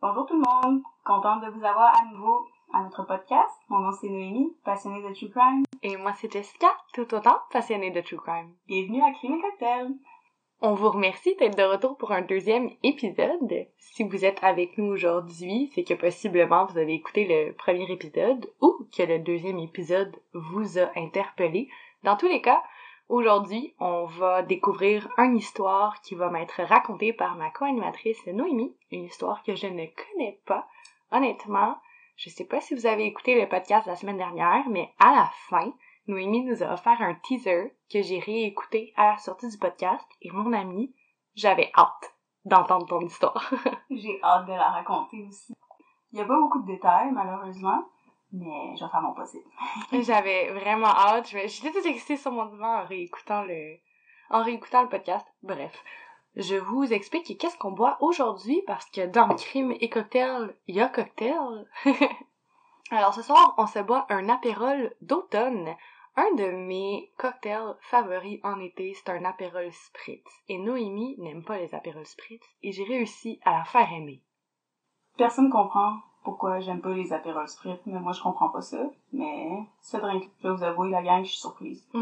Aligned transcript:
Bonjour 0.00 0.26
tout 0.26 0.34
le 0.34 0.44
monde, 0.48 0.80
contente 1.04 1.42
de 1.42 1.50
vous 1.50 1.64
avoir 1.64 1.92
à 2.00 2.04
nouveau 2.12 2.46
à 2.72 2.84
notre 2.84 3.04
podcast. 3.04 3.50
Mon 3.68 3.80
nom 3.80 3.90
c'est 3.90 4.08
Noémie, 4.08 4.56
passionnée 4.64 5.02
de 5.02 5.12
True 5.12 5.28
Crime. 5.28 5.64
Et 5.82 5.96
moi 5.96 6.12
c'est 6.12 6.32
Jessica, 6.32 6.68
tout 6.94 7.12
autant 7.12 7.36
passionnée 7.50 7.90
de 7.90 8.00
True 8.00 8.18
Crime. 8.18 8.54
Bienvenue 8.68 9.02
à 9.02 9.10
Crime 9.14 9.34
et 9.34 9.40
Cocktail. 9.42 9.88
On 10.60 10.74
vous 10.74 10.90
remercie 10.90 11.34
d'être 11.34 11.58
de 11.58 11.64
retour 11.64 11.96
pour 11.96 12.12
un 12.12 12.22
deuxième 12.22 12.70
épisode. 12.84 13.66
Si 13.76 14.04
vous 14.04 14.24
êtes 14.24 14.38
avec 14.44 14.78
nous 14.78 14.86
aujourd'hui, 14.86 15.72
c'est 15.74 15.82
que 15.82 15.94
possiblement 15.94 16.66
vous 16.66 16.78
avez 16.78 16.94
écouté 16.94 17.26
le 17.26 17.52
premier 17.54 17.90
épisode 17.90 18.48
ou 18.60 18.86
que 18.96 19.02
le 19.02 19.18
deuxième 19.18 19.58
épisode 19.58 20.14
vous 20.32 20.78
a 20.78 20.92
interpellé. 20.94 21.68
Dans 22.04 22.16
tous 22.16 22.28
les 22.28 22.40
cas, 22.40 22.62
aujourd'hui, 23.08 23.74
on 23.80 24.06
va 24.06 24.42
découvrir 24.42 25.08
une 25.18 25.36
histoire 25.36 26.00
qui 26.02 26.14
va 26.14 26.30
m'être 26.30 26.62
racontée 26.62 27.12
par 27.12 27.36
ma 27.36 27.50
co-animatrice 27.50 28.26
Noémie, 28.26 28.76
une 28.90 29.04
histoire 29.04 29.42
que 29.42 29.54
je 29.54 29.66
ne 29.66 29.86
connais 29.86 30.40
pas. 30.46 30.66
Honnêtement, 31.10 31.78
je 32.16 32.30
sais 32.30 32.44
pas 32.44 32.60
si 32.60 32.74
vous 32.74 32.86
avez 32.86 33.06
écouté 33.06 33.40
le 33.40 33.48
podcast 33.48 33.86
la 33.86 33.96
semaine 33.96 34.18
dernière, 34.18 34.68
mais 34.68 34.92
à 34.98 35.12
la 35.12 35.30
fin, 35.48 35.72
Noémie 36.06 36.44
nous 36.44 36.62
a 36.62 36.72
offert 36.72 37.00
un 37.00 37.14
teaser 37.14 37.74
que 37.92 38.02
j'ai 38.02 38.18
réécouté 38.18 38.92
à 38.96 39.12
la 39.12 39.18
sortie 39.18 39.48
du 39.48 39.58
podcast 39.58 40.06
et 40.22 40.30
mon 40.30 40.52
ami, 40.52 40.94
j'avais 41.34 41.70
hâte 41.76 42.14
d'entendre 42.44 42.86
ton 42.86 43.00
histoire. 43.00 43.52
J'ai 43.90 44.20
hâte 44.22 44.46
de 44.46 44.52
la 44.52 44.70
raconter 44.70 45.26
aussi. 45.28 45.54
Il 46.12 46.16
n'y 46.16 46.22
a 46.22 46.24
pas 46.24 46.38
beaucoup 46.38 46.62
de 46.62 46.66
détails, 46.66 47.12
malheureusement, 47.12 47.84
mais 48.32 48.76
je 48.76 48.84
vais 48.84 48.90
faire 48.90 49.02
mon 49.02 49.14
possible. 49.14 49.44
j'avais 50.02 50.52
vraiment 50.52 50.88
hâte. 50.88 51.26
J'étais 51.26 51.72
toute 51.72 51.86
excitée 51.86 52.16
sur 52.16 52.32
mon 52.32 52.46
divan 52.46 52.80
en 52.80 52.86
réécoutant 52.86 53.42
le, 53.42 53.76
en 54.30 54.42
réécoutant 54.42 54.82
le 54.82 54.88
podcast. 54.88 55.26
Bref. 55.42 55.82
Je 56.36 56.56
vous 56.56 56.92
explique 56.92 57.36
qu'est-ce 57.38 57.58
qu'on 57.58 57.72
boit 57.72 57.96
aujourd'hui 58.00 58.62
parce 58.66 58.88
que 58.90 59.06
dans 59.06 59.34
crime 59.34 59.74
et 59.80 59.88
cocktail, 59.88 60.54
il 60.66 60.76
y 60.76 60.80
a 60.80 60.88
cocktail. 60.88 61.66
Alors 62.90 63.12
ce 63.12 63.22
soir, 63.22 63.54
on 63.58 63.66
se 63.66 63.80
boit 63.80 64.06
un 64.08 64.28
apérole 64.28 64.94
d'automne 65.00 65.74
un 66.18 66.34
de 66.34 66.50
mes 66.50 67.12
cocktails 67.16 67.76
favoris 67.80 68.40
en 68.42 68.58
été, 68.58 68.92
c'est 68.92 69.08
un 69.10 69.24
apérole 69.24 69.72
spritz. 69.72 70.26
Et 70.48 70.58
Noémie 70.58 71.14
n'aime 71.18 71.44
pas 71.44 71.58
les 71.58 71.76
apérols 71.76 72.06
spritz 72.06 72.42
et 72.60 72.72
j'ai 72.72 72.82
réussi 72.82 73.38
à 73.44 73.52
la 73.52 73.64
faire 73.64 73.92
aimer. 73.92 74.20
Personne 75.16 75.48
comprend 75.48 75.94
pourquoi 76.24 76.60
j'aime 76.60 76.80
pas 76.80 76.90
les 76.90 77.12
apérols 77.12 77.48
spritz, 77.48 77.80
mais 77.86 78.00
moi 78.00 78.12
je 78.12 78.22
comprends 78.22 78.50
pas 78.50 78.60
ça. 78.60 78.90
Mais 79.12 79.64
ce 79.80 79.96
drink, 79.96 80.30
je 80.42 80.48
vais 80.48 80.54
vous 80.54 80.62
avouer, 80.62 80.90
la 80.90 81.02
gang, 81.02 81.24
je 81.24 81.30
suis 81.30 81.40
surprise. 81.40 81.88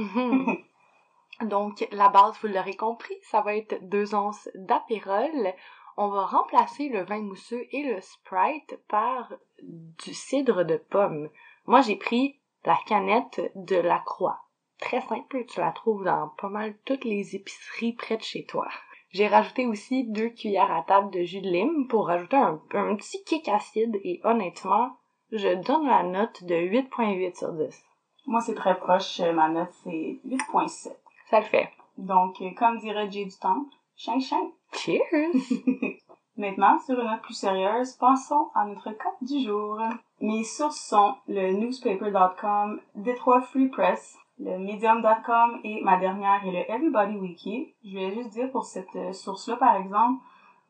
Donc, 1.42 1.86
la 1.92 2.08
base, 2.08 2.38
vous 2.40 2.48
l'aurez 2.48 2.76
compris, 2.76 3.14
ça 3.22 3.42
va 3.42 3.54
être 3.54 3.86
deux 3.88 4.14
onces 4.14 4.48
d'apérole. 4.54 5.52
On 5.98 6.08
va 6.08 6.24
remplacer 6.24 6.88
le 6.88 7.04
vin 7.04 7.20
mousseux 7.20 7.66
et 7.72 7.82
le 7.82 8.00
Sprite 8.00 8.78
par 8.88 9.32
du 9.62 10.14
cidre 10.14 10.64
de 10.64 10.76
pomme. 10.76 11.28
Moi, 11.66 11.82
j'ai 11.82 11.96
pris 11.96 12.38
la 12.64 12.78
canette 12.86 13.52
de 13.54 13.76
la 13.76 13.98
croix. 13.98 14.40
Très 14.80 15.00
simple, 15.02 15.44
tu 15.46 15.60
la 15.60 15.72
trouves 15.72 16.04
dans 16.04 16.28
pas 16.28 16.48
mal 16.48 16.76
toutes 16.84 17.04
les 17.04 17.34
épiceries 17.34 17.94
près 17.94 18.16
de 18.16 18.22
chez 18.22 18.44
toi. 18.44 18.68
J'ai 19.16 19.28
rajouté 19.28 19.66
aussi 19.66 20.04
deux 20.04 20.28
cuillères 20.28 20.70
à 20.70 20.82
table 20.82 21.10
de 21.10 21.22
jus 21.22 21.40
de 21.40 21.48
lime 21.48 21.88
pour 21.88 22.08
rajouter 22.08 22.36
un, 22.36 22.58
petit 22.96 23.24
kick 23.24 23.48
acide 23.48 23.98
et 24.04 24.20
honnêtement, 24.24 24.98
je 25.32 25.54
donne 25.54 25.86
la 25.86 26.02
note 26.02 26.44
de 26.44 26.54
8.8 26.54 27.38
sur 27.38 27.54
10. 27.54 27.82
Moi, 28.26 28.42
c'est 28.42 28.54
très 28.54 28.78
proche. 28.78 29.20
Ma 29.20 29.48
note, 29.48 29.72
c'est 29.82 30.20
8.7. 30.26 30.92
Ça 31.30 31.40
le 31.40 31.46
fait. 31.46 31.70
Donc, 31.96 32.42
euh, 32.42 32.50
comme 32.58 32.76
dirait 32.76 33.10
Jay 33.10 33.24
du 33.24 33.38
Temple, 33.38 33.74
chien 33.96 34.20
chien. 34.20 34.50
Cheers! 34.74 35.00
Maintenant, 36.36 36.78
sur 36.80 37.00
une 37.00 37.06
note 37.06 37.22
plus 37.22 37.32
sérieuse, 37.32 37.94
pensons 37.94 38.50
à 38.54 38.66
notre 38.66 38.90
cas 38.90 39.14
du 39.22 39.42
jour. 39.42 39.80
Mes 40.20 40.44
sources 40.44 40.86
sont 40.90 41.14
le 41.26 41.52
newspaper.com, 41.52 42.82
Detroit 42.96 43.40
Free 43.40 43.68
Press, 43.68 44.18
le 44.38 44.58
medium.com 44.58 45.60
et 45.64 45.80
ma 45.82 45.96
dernière 45.96 46.44
est 46.46 46.50
le 46.50 46.70
Everybody 46.70 47.16
Wiki. 47.16 47.74
Je 47.84 47.94
vais 47.94 48.14
juste 48.14 48.30
dire 48.30 48.50
pour 48.50 48.64
cette 48.64 48.94
euh, 48.96 49.12
source-là, 49.12 49.56
par 49.56 49.76
exemple, 49.76 50.22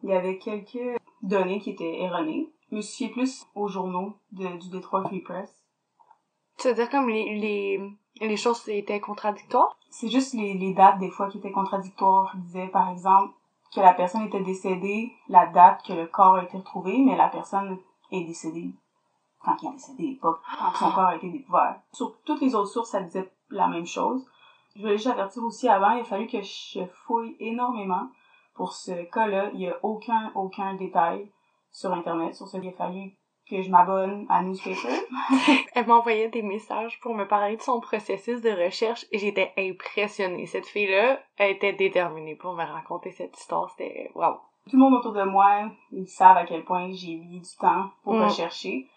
il 0.03 0.11
y 0.11 0.13
avait 0.13 0.39
quelques 0.39 0.99
données 1.23 1.59
qui 1.59 1.71
étaient 1.71 2.03
erronées. 2.03 2.53
Je 2.71 2.77
me 2.77 2.81
suis 2.81 3.09
plus 3.09 3.47
aux 3.55 3.69
journaux 3.69 4.15
de, 4.33 4.47
du 4.59 4.71
Detroit 4.71 5.05
Free 5.05 5.21
Press. 5.21 5.65
Tu 6.59 6.69
veux 6.69 6.75
dire 6.75 6.91
comme 6.91 7.09
les, 7.09 7.39
les, 7.39 7.81
les 8.21 8.37
choses 8.37 8.69
étaient 8.69 9.01
contradictoires? 9.01 9.77
C'est 9.91 10.09
juste 10.09 10.35
les, 10.35 10.55
les 10.55 10.75
dates 10.75 10.99
des 10.99 11.11
fois 11.11 11.29
qui 11.29 11.39
étaient 11.39 11.51
contradictoires. 11.53 12.33
Il 12.35 12.43
disait, 12.43 12.69
par 12.69 12.91
exemple, 12.91 13.35
que 13.75 13.81
la 13.81 13.95
personne 13.95 14.23
était 14.23 14.43
décédée, 14.43 15.13
la 15.29 15.47
date 15.47 15.85
que 15.85 15.93
le 15.93 16.07
corps 16.07 16.37
a 16.37 16.45
été 16.45 16.57
retrouvé, 16.57 16.99
mais 16.99 17.17
la 17.17 17.29
personne 17.29 17.79
est 18.11 18.25
décédée 18.25 18.73
quand 19.47 19.57
il 19.63 19.69
est 19.69 19.73
décédé, 19.73 20.19
pas 20.21 20.41
quand 20.59 20.75
son 20.75 20.91
corps 20.93 21.07
a 21.07 21.17
été 21.17 21.31
découvert. 21.31 21.81
Sur 21.93 22.17
toutes 22.25 22.41
les 22.41 22.55
autres 22.55 22.71
sources, 22.71 22.91
ça 22.91 23.01
disait 23.01 23.31
la 23.51 23.69
même 23.69 23.87
chose. 23.87 24.27
Je 24.75 24.83
voulais 24.83 24.97
juste 24.97 25.07
avertir 25.07 25.43
aussi 25.43 25.69
avant, 25.69 25.93
il 25.93 26.01
a 26.01 26.05
fallu 26.05 26.27
que 26.27 26.43
je 26.43 26.85
fouille 27.07 27.37
énormément. 27.41 28.09
Pour 28.55 28.73
ce 28.73 28.93
cas-là, 29.11 29.51
il 29.53 29.61
n'y 29.61 29.69
a 29.69 29.79
aucun, 29.83 30.33
aucun 30.35 30.75
détail 30.75 31.31
sur 31.71 31.93
Internet 31.93 32.35
sur 32.35 32.49
ce 32.49 32.57
qu'il 32.59 32.69
a 32.69 32.73
fallu 32.73 33.13
que 33.49 33.63
je 33.63 33.71
m'abonne 33.71 34.27
à 34.29 34.43
Newspaper. 34.43 35.07
Elle 35.75 35.87
m'envoyait 35.87 36.29
des 36.29 36.43
messages 36.43 36.99
pour 37.01 37.15
me 37.15 37.27
parler 37.27 37.57
de 37.57 37.63
son 37.63 37.81
processus 37.81 38.41
de 38.41 38.51
recherche 38.51 39.07
et 39.13 39.19
j'étais 39.19 39.53
impressionnée. 39.57 40.47
Cette 40.47 40.67
fille-là, 40.67 41.21
était 41.39 41.73
déterminée 41.73 42.35
pour 42.35 42.55
me 42.55 42.65
raconter 42.65 43.13
cette 43.13 43.39
histoire. 43.39 43.71
C'était 43.71 44.11
wow. 44.15 44.41
Tout 44.69 44.77
le 44.77 44.79
monde 44.79 44.95
autour 44.95 45.13
de 45.13 45.23
moi, 45.23 45.71
ils 45.93 46.09
savent 46.09 46.37
à 46.37 46.45
quel 46.45 46.65
point 46.65 46.91
j'ai 46.91 47.15
mis 47.15 47.41
du 47.41 47.57
temps 47.61 47.91
pour 48.03 48.15
rechercher. 48.15 48.89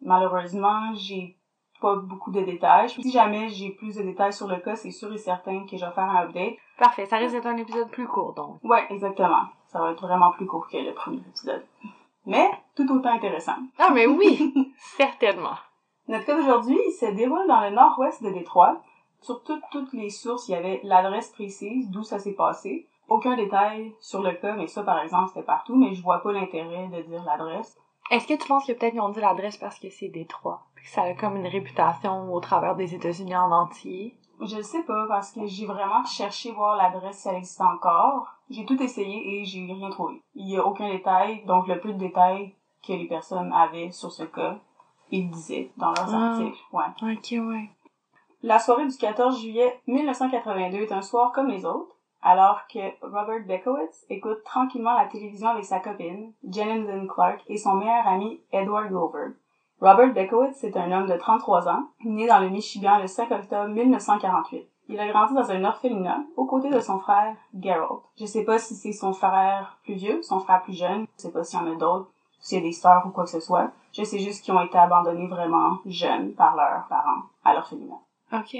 Malheureusement, 0.00 0.92
j'ai 0.94 1.36
pas 1.80 1.96
beaucoup 1.96 2.30
de 2.30 2.40
détails. 2.40 2.88
Si 2.88 3.10
jamais 3.10 3.48
j'ai 3.48 3.70
plus 3.70 3.96
de 3.96 4.02
détails 4.02 4.32
sur 4.32 4.48
le 4.48 4.56
cas, 4.58 4.76
c'est 4.76 4.90
sûr 4.90 5.12
et 5.12 5.18
certain 5.18 5.64
que 5.66 5.76
je 5.76 5.84
vais 5.84 5.92
faire 5.92 6.04
un 6.04 6.24
update. 6.24 6.54
Parfait, 6.78 7.06
ça 7.06 7.16
risque 7.16 7.34
d'être 7.34 7.46
un 7.46 7.56
épisode 7.56 7.90
plus 7.90 8.06
court 8.06 8.34
donc. 8.34 8.58
Ouais, 8.62 8.86
exactement. 8.90 9.42
Ça 9.68 9.80
va 9.80 9.92
être 9.92 10.06
vraiment 10.06 10.32
plus 10.32 10.46
court 10.46 10.68
que 10.68 10.78
le 10.78 10.94
premier 10.94 11.18
épisode 11.18 11.64
mais 12.26 12.50
tout 12.74 12.90
autant 12.90 13.12
intéressant. 13.14 13.56
Ah, 13.78 13.90
mais 13.92 14.06
oui, 14.06 14.72
certainement. 14.96 15.56
Notre 16.08 16.26
cas 16.26 16.36
d'aujourd'hui, 16.36 16.78
il 16.86 16.92
se 16.92 17.06
déroule 17.06 17.46
dans 17.46 17.60
le 17.60 17.70
nord-ouest 17.70 18.22
de 18.22 18.30
Détroit. 18.30 18.80
Sur 19.20 19.42
toutes 19.42 19.92
les 19.94 20.10
sources, 20.10 20.48
il 20.48 20.52
y 20.52 20.54
avait 20.54 20.80
l'adresse 20.84 21.30
précise 21.30 21.90
d'où 21.90 22.02
ça 22.02 22.18
s'est 22.18 22.34
passé. 22.34 22.86
Aucun 23.08 23.36
détail 23.36 23.94
sur 24.00 24.22
le 24.22 24.32
cas, 24.32 24.54
mais 24.54 24.66
ça, 24.66 24.82
par 24.82 25.00
exemple, 25.00 25.28
c'était 25.28 25.46
partout, 25.46 25.76
mais 25.76 25.94
je 25.94 26.02
vois 26.02 26.22
pas 26.22 26.32
l'intérêt 26.32 26.88
de 26.88 27.02
dire 27.02 27.24
l'adresse. 27.24 27.78
Est-ce 28.10 28.26
que 28.26 28.34
tu 28.34 28.46
penses 28.46 28.66
que 28.66 28.72
peut-être 28.72 28.94
ils 28.94 29.00
ont 29.00 29.08
dit 29.08 29.20
l'adresse 29.20 29.56
parce 29.56 29.78
que 29.78 29.88
c'est 29.88 30.08
Détroit? 30.08 30.62
Ça 30.84 31.02
a 31.02 31.14
comme 31.14 31.36
une 31.36 31.46
réputation 31.46 32.32
au 32.32 32.40
travers 32.40 32.76
des 32.76 32.94
États-Unis 32.94 33.36
en 33.36 33.50
entier? 33.50 34.16
Je 34.40 34.56
ne 34.56 34.62
sais 34.62 34.82
pas, 34.82 35.06
parce 35.08 35.32
que 35.32 35.46
j'ai 35.46 35.66
vraiment 35.66 36.04
cherché 36.04 36.52
voir 36.52 36.76
l'adresse 36.76 37.18
si 37.18 37.28
elle 37.28 37.36
existe 37.36 37.60
encore. 37.60 38.34
J'ai 38.50 38.66
tout 38.66 38.80
essayé 38.82 39.40
et 39.40 39.44
j'ai 39.44 39.64
rien 39.64 39.90
trouvé. 39.90 40.22
Il 40.34 40.48
y 40.48 40.56
a 40.56 40.66
aucun 40.66 40.88
détail, 40.90 41.44
donc 41.46 41.66
le 41.66 41.80
peu 41.80 41.92
de 41.92 41.98
détails 41.98 42.54
que 42.86 42.92
les 42.92 43.06
personnes 43.06 43.52
avaient 43.52 43.90
sur 43.90 44.12
ce 44.12 44.24
cas, 44.24 44.58
ils 45.10 45.30
disaient 45.30 45.70
dans 45.76 45.92
leurs 45.92 46.14
ah. 46.14 46.32
articles. 46.32 46.58
Ouais. 46.72 46.84
Ok, 47.02 47.48
ouais. 47.48 47.70
La 48.42 48.58
soirée 48.58 48.86
du 48.86 48.96
14 48.96 49.40
juillet 49.40 49.80
1982 49.86 50.78
est 50.78 50.92
un 50.92 51.00
soir 51.00 51.32
comme 51.32 51.48
les 51.48 51.64
autres, 51.64 51.96
alors 52.20 52.66
que 52.66 52.80
Robert 53.00 53.46
Bekowitz 53.46 54.04
écoute 54.10 54.42
tranquillement 54.44 54.98
la 54.98 55.06
télévision 55.06 55.48
avec 55.48 55.64
sa 55.64 55.78
copine, 55.78 56.32
Jennings 56.46 57.08
Clark, 57.08 57.42
et 57.46 57.56
son 57.56 57.76
meilleur 57.76 58.06
ami, 58.06 58.40
Edward 58.52 58.88
Glover. 58.88 59.28
Robert 59.80 60.14
Bekowitz 60.14 60.62
est 60.64 60.76
un 60.76 60.92
homme 60.92 61.08
de 61.08 61.16
33 61.16 61.68
ans, 61.68 61.88
né 62.04 62.26
dans 62.26 62.38
le 62.38 62.48
Michigan 62.48 62.98
le 63.00 63.06
5 63.06 63.30
octobre 63.30 63.68
1948. 63.68 64.66
Il 64.88 65.00
a 65.00 65.08
grandi 65.08 65.34
dans 65.34 65.50
un 65.50 65.64
orphelinat 65.64 66.20
aux 66.36 66.44
côtés 66.44 66.70
de 66.70 66.80
son 66.80 66.98
frère 67.00 67.34
Gerald. 67.58 68.00
Je 68.18 68.26
sais 68.26 68.44
pas 68.44 68.58
si 68.58 68.74
c'est 68.74 68.92
son 68.92 69.12
frère 69.12 69.78
plus 69.82 69.94
vieux, 69.94 70.22
son 70.22 70.40
frère 70.40 70.62
plus 70.62 70.74
jeune, 70.74 71.06
je 71.16 71.22
sais 71.22 71.32
pas 71.32 71.42
s'il 71.42 71.58
y 71.58 71.62
en 71.62 71.72
a 71.72 71.74
d'autres, 71.74 72.10
s'il 72.40 72.58
y 72.58 72.60
a 72.60 72.64
des 72.64 72.72
sœurs 72.72 73.04
ou 73.06 73.10
quoi 73.10 73.24
que 73.24 73.30
ce 73.30 73.40
soit. 73.40 73.70
Je 73.92 74.04
sais 74.04 74.18
juste 74.18 74.44
qu'ils 74.44 74.54
ont 74.54 74.60
été 74.60 74.78
abandonnés 74.78 75.26
vraiment 75.26 75.78
jeunes 75.86 76.34
par 76.34 76.54
leurs 76.54 76.86
parents 76.88 77.22
à 77.44 77.54
l'orphelinat. 77.54 78.00
Ok. 78.32 78.54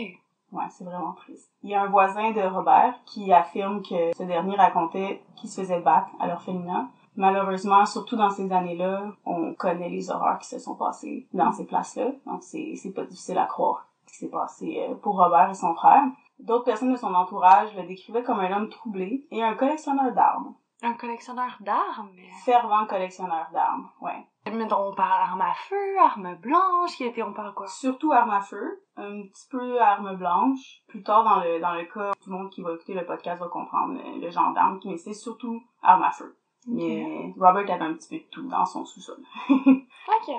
Ouais, 0.53 0.65
c'est 0.71 0.85
vraiment 0.85 1.12
triste. 1.12 1.50
Il 1.62 1.71
y 1.71 1.75
a 1.75 1.83
un 1.83 1.88
voisin 1.88 2.31
de 2.31 2.41
Robert 2.41 2.94
qui 3.06 3.33
affirme 3.33 3.83
que 3.83 4.15
ce 4.17 4.23
dernier 4.23 4.56
racontait 4.56 5.23
qu'il 5.37 5.50
se 5.50 5.61
faisait 5.61 5.81
battre 5.81 6.11
à 6.21 6.27
l'orphelinat 6.27 6.87
Malheureusement, 7.16 7.87
surtout 7.87 8.16
dans 8.16 8.31
ces 8.31 8.52
années-là, 8.52 9.12
on 9.25 9.55
connaît 9.55 9.88
les 9.88 10.11
horreurs 10.11 10.38
qui 10.38 10.49
se 10.49 10.58
sont 10.58 10.75
passées 10.75 11.28
dans 11.32 11.52
ces 11.52 11.66
places-là. 11.66 12.11
Donc, 12.26 12.43
c'est, 12.43 12.75
c'est 12.76 12.93
pas 12.93 13.05
difficile 13.05 13.38
à 13.38 13.46
croire 13.46 13.87
ce 14.06 14.12
qui 14.12 14.19
s'est 14.19 14.31
passé 14.31 14.87
euh, 14.88 14.94
pour 14.96 15.16
Robert 15.16 15.50
et 15.50 15.55
son 15.55 15.75
frère. 15.75 16.05
D'autres 16.40 16.64
personnes 16.64 16.93
de 16.93 16.99
son 16.99 17.14
entourage 17.14 17.75
le 17.76 17.84
décrivaient 17.84 18.25
comme 18.25 18.40
un 18.40 18.52
homme 18.56 18.69
troublé 18.69 19.26
et 19.31 19.43
un 19.43 19.55
collectionneur 19.55 20.12
d'armes. 20.12 20.55
Un 20.82 20.94
collectionneur 20.94 21.56
d'armes? 21.61 22.11
Fervent 22.44 22.84
collectionneur 22.87 23.46
d'armes, 23.52 23.88
ouais. 24.02 24.26
Mais 24.52 24.70
on 24.72 24.94
parle 24.94 25.22
armes 25.22 25.40
à 25.40 25.55
feu, 25.55 25.99
armes 25.99 26.34
blanches, 26.34 26.96
qui 26.96 27.05
était, 27.05 27.22
on 27.22 27.32
parle 27.32 27.55
quoi? 27.55 27.66
Surtout 27.69 28.12
armes 28.12 28.32
à 28.32 28.43
feu, 28.43 28.82
un 28.96 29.22
petit 29.22 29.49
peu 29.50 29.81
armes 29.81 30.16
blanches. 30.16 30.82
Plus 30.88 31.02
tard 31.02 31.25
dans 31.25 31.40
le, 31.40 31.61
dans 31.61 31.72
le 31.72 31.84
cas, 31.84 32.12
tout 32.22 32.31
le 32.31 32.37
monde 32.37 32.50
qui 32.50 32.61
va 32.61 32.75
écouter 32.75 32.93
le 32.93 33.06
podcast 33.06 33.40
va 33.40 33.49
comprendre 33.49 33.94
le, 33.94 34.20
le 34.20 34.31
genre 34.31 34.52
d'armes, 34.52 34.81
mais 34.84 34.99
c'est 34.99 35.14
surtout 35.14 35.62
armes 35.82 36.02
à 36.02 36.11
feu 36.11 36.37
Mais 36.66 37.32
Robert 37.38 37.70
avait 37.70 37.84
un 37.84 37.94
petit 37.94 38.08
peu 38.08 38.16
de 38.16 38.28
tout 38.31 38.49
dans 38.49 38.64
son 38.66 38.84
sous-sol. 38.84 39.19
ok. 39.50 40.34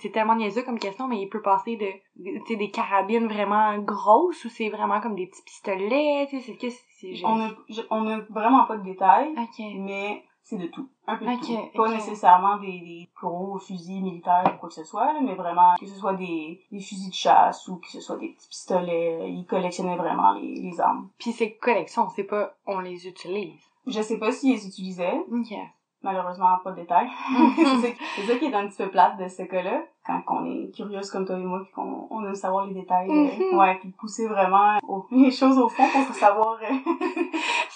C'est 0.00 0.10
tellement 0.10 0.36
niaiseux 0.36 0.62
comme 0.62 0.78
question, 0.78 1.08
mais 1.08 1.20
il 1.20 1.28
peut 1.28 1.42
passer 1.42 1.76
de, 1.76 2.40
sais, 2.46 2.54
des 2.56 2.70
carabines 2.70 3.26
vraiment 3.26 3.76
grosses 3.78 4.44
ou 4.44 4.48
c'est 4.48 4.68
vraiment 4.68 5.00
comme 5.00 5.16
des 5.16 5.26
petits 5.26 5.42
pistolets, 5.42 6.28
tu 6.30 6.40
sais, 6.40 6.46
c'est 6.46 6.56
que 6.56 6.70
c'est... 6.70 7.24
On 7.24 7.40
a, 7.40 7.50
on 7.90 8.06
a 8.08 8.20
vraiment 8.30 8.64
pas 8.64 8.76
de 8.76 8.84
détails, 8.84 9.34
Ok. 9.36 9.64
mais 9.78 10.22
c'est 10.44 10.56
de 10.56 10.68
tout. 10.68 10.88
Un 11.08 11.16
peu 11.16 11.24
de 11.24 11.30
Ok, 11.32 11.72
tout. 11.72 11.78
Pas 11.82 11.88
nécessairement 11.90 12.58
des, 12.58 12.78
des 12.78 13.08
gros 13.20 13.58
fusils 13.58 14.02
militaires 14.04 14.52
ou 14.54 14.58
quoi 14.60 14.68
que 14.68 14.74
ce 14.76 14.84
soit, 14.84 15.12
là, 15.14 15.20
mais 15.20 15.34
vraiment 15.34 15.74
que 15.80 15.86
ce 15.86 15.96
soit 15.96 16.14
des, 16.14 16.60
des 16.70 16.78
fusils 16.80 17.08
de 17.10 17.14
chasse 17.14 17.66
ou 17.66 17.78
que 17.78 17.88
ce 17.88 18.00
soit 18.00 18.18
des 18.18 18.28
petits 18.28 18.48
pistolets. 18.48 19.32
Il 19.32 19.44
collectionnait 19.46 19.96
vraiment 19.96 20.32
les, 20.34 20.60
les 20.60 20.80
armes. 20.80 21.08
Puis 21.18 21.32
c'est 21.32 21.56
collection, 21.56 22.08
c'est 22.10 22.22
pas 22.22 22.54
on 22.66 22.78
les 22.78 23.08
utilise. 23.08 23.68
Je 23.86 24.00
sais 24.00 24.18
pas 24.18 24.30
s'il 24.32 24.52
les 24.54 24.66
utilisait, 24.66 25.12
Ok. 25.30 25.52
malheureusement 26.02 26.58
pas 26.62 26.70
de 26.72 26.76
détails. 26.80 27.08
c'est 28.16 28.26
ça, 28.26 28.36
qui 28.38 28.44
est 28.46 28.54
un 28.54 28.68
petit 28.68 28.82
peu 28.82 28.90
plate 28.90 29.16
de 29.18 29.28
ce 29.28 29.42
cas-là. 29.42 29.82
Quand 30.06 30.22
on 30.28 30.44
est 30.46 30.74
curieuse 30.74 31.10
comme 31.10 31.24
toi 31.26 31.36
et 31.38 31.42
moi, 31.44 31.60
puis 31.64 31.72
qu'on 31.72 32.06
on 32.10 32.24
aime 32.26 32.34
savoir 32.34 32.66
les 32.66 32.74
détails, 32.74 33.08
euh, 33.10 33.52
Mhm. 33.52 33.58
ouais, 33.58 33.76
puis 33.78 33.90
pousser 33.90 34.26
vraiment 34.28 34.78
au- 34.86 35.06
les 35.10 35.30
choses 35.30 35.58
au 35.58 35.68
fond 35.68 35.84
pour 35.92 36.14
savoir. 36.14 36.58
euh, 36.62 36.66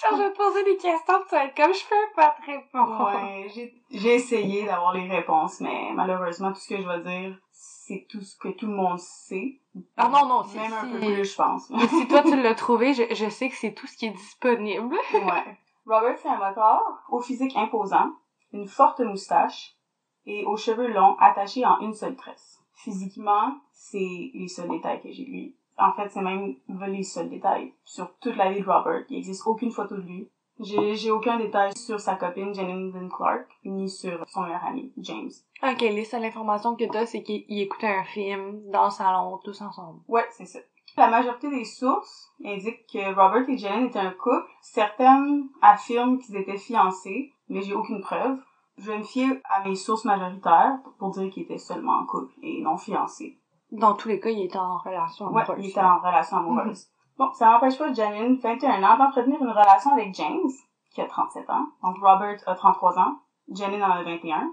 Genre, 0.01 0.17
je 0.17 0.23
vais 0.23 0.31
te 0.31 0.37
poser 0.37 0.63
des 0.63 0.77
questions, 0.77 1.15
tu 1.27 1.35
vas 1.35 1.45
être 1.45 1.55
comme 1.55 1.73
je 1.73 1.83
peux 1.89 2.15
pas 2.15 2.35
te 2.39 2.45
répondre. 2.51 3.05
Ouais, 3.15 3.47
j'ai 3.53 3.73
j'ai 3.91 4.15
essayé 4.15 4.65
d'avoir 4.65 4.93
les 4.93 5.07
réponses, 5.07 5.59
mais 5.61 5.91
malheureusement, 5.93 6.51
tout 6.53 6.59
ce 6.59 6.69
que 6.69 6.81
je 6.81 6.87
vais 6.87 6.99
dire, 7.01 7.37
c'est 7.51 8.05
tout 8.09 8.21
ce 8.21 8.35
que 8.37 8.49
tout 8.49 8.67
le 8.67 8.73
monde 8.73 8.99
sait. 8.99 9.59
Ah 9.95 10.09
non, 10.09 10.27
non, 10.27 10.43
c'est 10.43 10.59
Même 10.59 10.73
un 10.73 10.87
peu 10.87 10.99
plus, 10.99 11.25
je 11.31 11.35
pense. 11.35 11.69
Mais 11.69 11.87
si 11.87 12.07
toi 12.07 12.21
tu 12.23 12.35
l'as 12.41 12.55
trouvé, 12.55 12.93
je, 12.93 13.03
je 13.13 13.29
sais 13.29 13.47
que 13.49 13.55
c'est 13.55 13.73
tout 13.73 13.87
ce 13.87 13.95
qui 13.97 14.07
est 14.07 14.11
disponible. 14.11 14.93
ouais. 15.13 15.57
Robert, 15.87 16.17
c'est 16.17 16.27
un 16.27 16.37
moteur 16.37 16.81
au 17.09 17.19
physique 17.21 17.55
imposant, 17.55 18.11
une 18.51 18.67
forte 18.67 18.99
moustache 18.99 19.77
et 20.25 20.43
aux 20.45 20.57
cheveux 20.57 20.87
longs 20.87 21.15
attachés 21.19 21.65
en 21.65 21.79
une 21.79 21.93
seule 21.93 22.17
tresse. 22.17 22.59
Physiquement, 22.73 23.53
c'est 23.71 24.31
les 24.33 24.49
seuls 24.49 24.69
détails 24.69 25.01
que 25.01 25.11
j'ai 25.11 25.23
lui. 25.23 25.55
En 25.77 25.93
fait, 25.93 26.09
c'est 26.09 26.21
même 26.21 26.55
les 26.87 27.03
seuls 27.03 27.29
détails 27.29 27.73
sur 27.85 28.13
toute 28.19 28.35
la 28.35 28.51
vie 28.51 28.61
de 28.61 28.69
Robert. 28.69 29.05
Il 29.09 29.15
n'existe 29.15 29.47
aucune 29.47 29.71
photo 29.71 29.95
de 29.95 30.01
lui. 30.01 30.29
J'ai 30.59 30.95
j'ai 30.95 31.11
aucun 31.11 31.37
détail 31.37 31.71
sur 31.77 31.99
sa 31.99 32.15
copine 32.15 32.53
Jennings 32.53 33.09
Clark, 33.09 33.47
ni 33.63 33.87
sur 33.87 34.27
son 34.27 34.41
meilleur 34.41 34.65
ami, 34.65 34.91
James. 34.97 35.29
Ok, 35.61 35.81
les 35.81 36.03
seules 36.03 36.25
informations 36.25 36.75
que 36.75 36.91
t'as, 36.91 37.05
c'est 37.05 37.21
qu'il 37.21 37.45
il 37.47 37.61
écoutait 37.61 37.87
un 37.87 38.03
film 38.03 38.69
dans 38.71 38.85
le 38.85 38.89
salon, 38.89 39.39
tous 39.43 39.61
ensemble. 39.61 39.99
Ouais, 40.07 40.25
c'est 40.31 40.45
ça. 40.45 40.59
La 40.97 41.09
majorité 41.09 41.49
des 41.49 41.63
sources 41.63 42.31
indiquent 42.43 42.87
que 42.91 43.13
Robert 43.15 43.47
et 43.47 43.57
Jane 43.57 43.85
étaient 43.85 43.99
un 43.99 44.11
couple. 44.11 44.47
Certaines 44.61 45.47
affirment 45.61 46.17
qu'ils 46.17 46.37
étaient 46.37 46.57
fiancés, 46.57 47.31
mais 47.49 47.61
j'ai 47.61 47.75
aucune 47.75 48.01
preuve. 48.01 48.39
Je 48.77 48.91
vais 48.91 48.97
me 48.97 49.03
fier 49.03 49.39
à 49.49 49.63
mes 49.63 49.75
sources 49.75 50.05
majoritaires 50.05 50.79
pour 50.97 51.11
dire 51.11 51.31
qu'ils 51.31 51.43
étaient 51.43 51.57
seulement 51.59 51.99
en 51.99 52.05
couple 52.05 52.33
et 52.41 52.61
non 52.61 52.77
fiancés. 52.77 53.37
Dans 53.71 53.93
tous 53.93 54.07
les 54.07 54.19
cas, 54.19 54.29
il 54.29 54.41
était 54.45 54.57
en 54.57 54.77
relation 54.77 55.27
Ouais, 55.31 55.43
amoureuse. 55.43 55.65
ils 55.65 55.69
étaient 55.69 55.79
en 55.81 55.99
relation 55.99 56.37
amoureuse. 56.37 56.87
Bon, 57.17 57.31
ça 57.33 57.47
n'empêche 57.51 57.77
pas 57.77 57.93
Janine, 57.93 58.37
21 58.37 58.83
ans, 58.83 58.97
d'entretenir 58.97 59.41
une 59.41 59.49
relation 59.49 59.91
avec 59.93 60.13
James, 60.15 60.49
qui 60.93 61.01
a 61.01 61.05
37 61.07 61.49
ans. 61.49 61.67
Donc 61.83 61.97
Robert 61.99 62.37
a 62.47 62.55
33 62.55 62.97
ans, 62.99 63.19
Janine 63.51 63.83
en 63.83 63.91
a 63.91 64.03
21, 64.03 64.51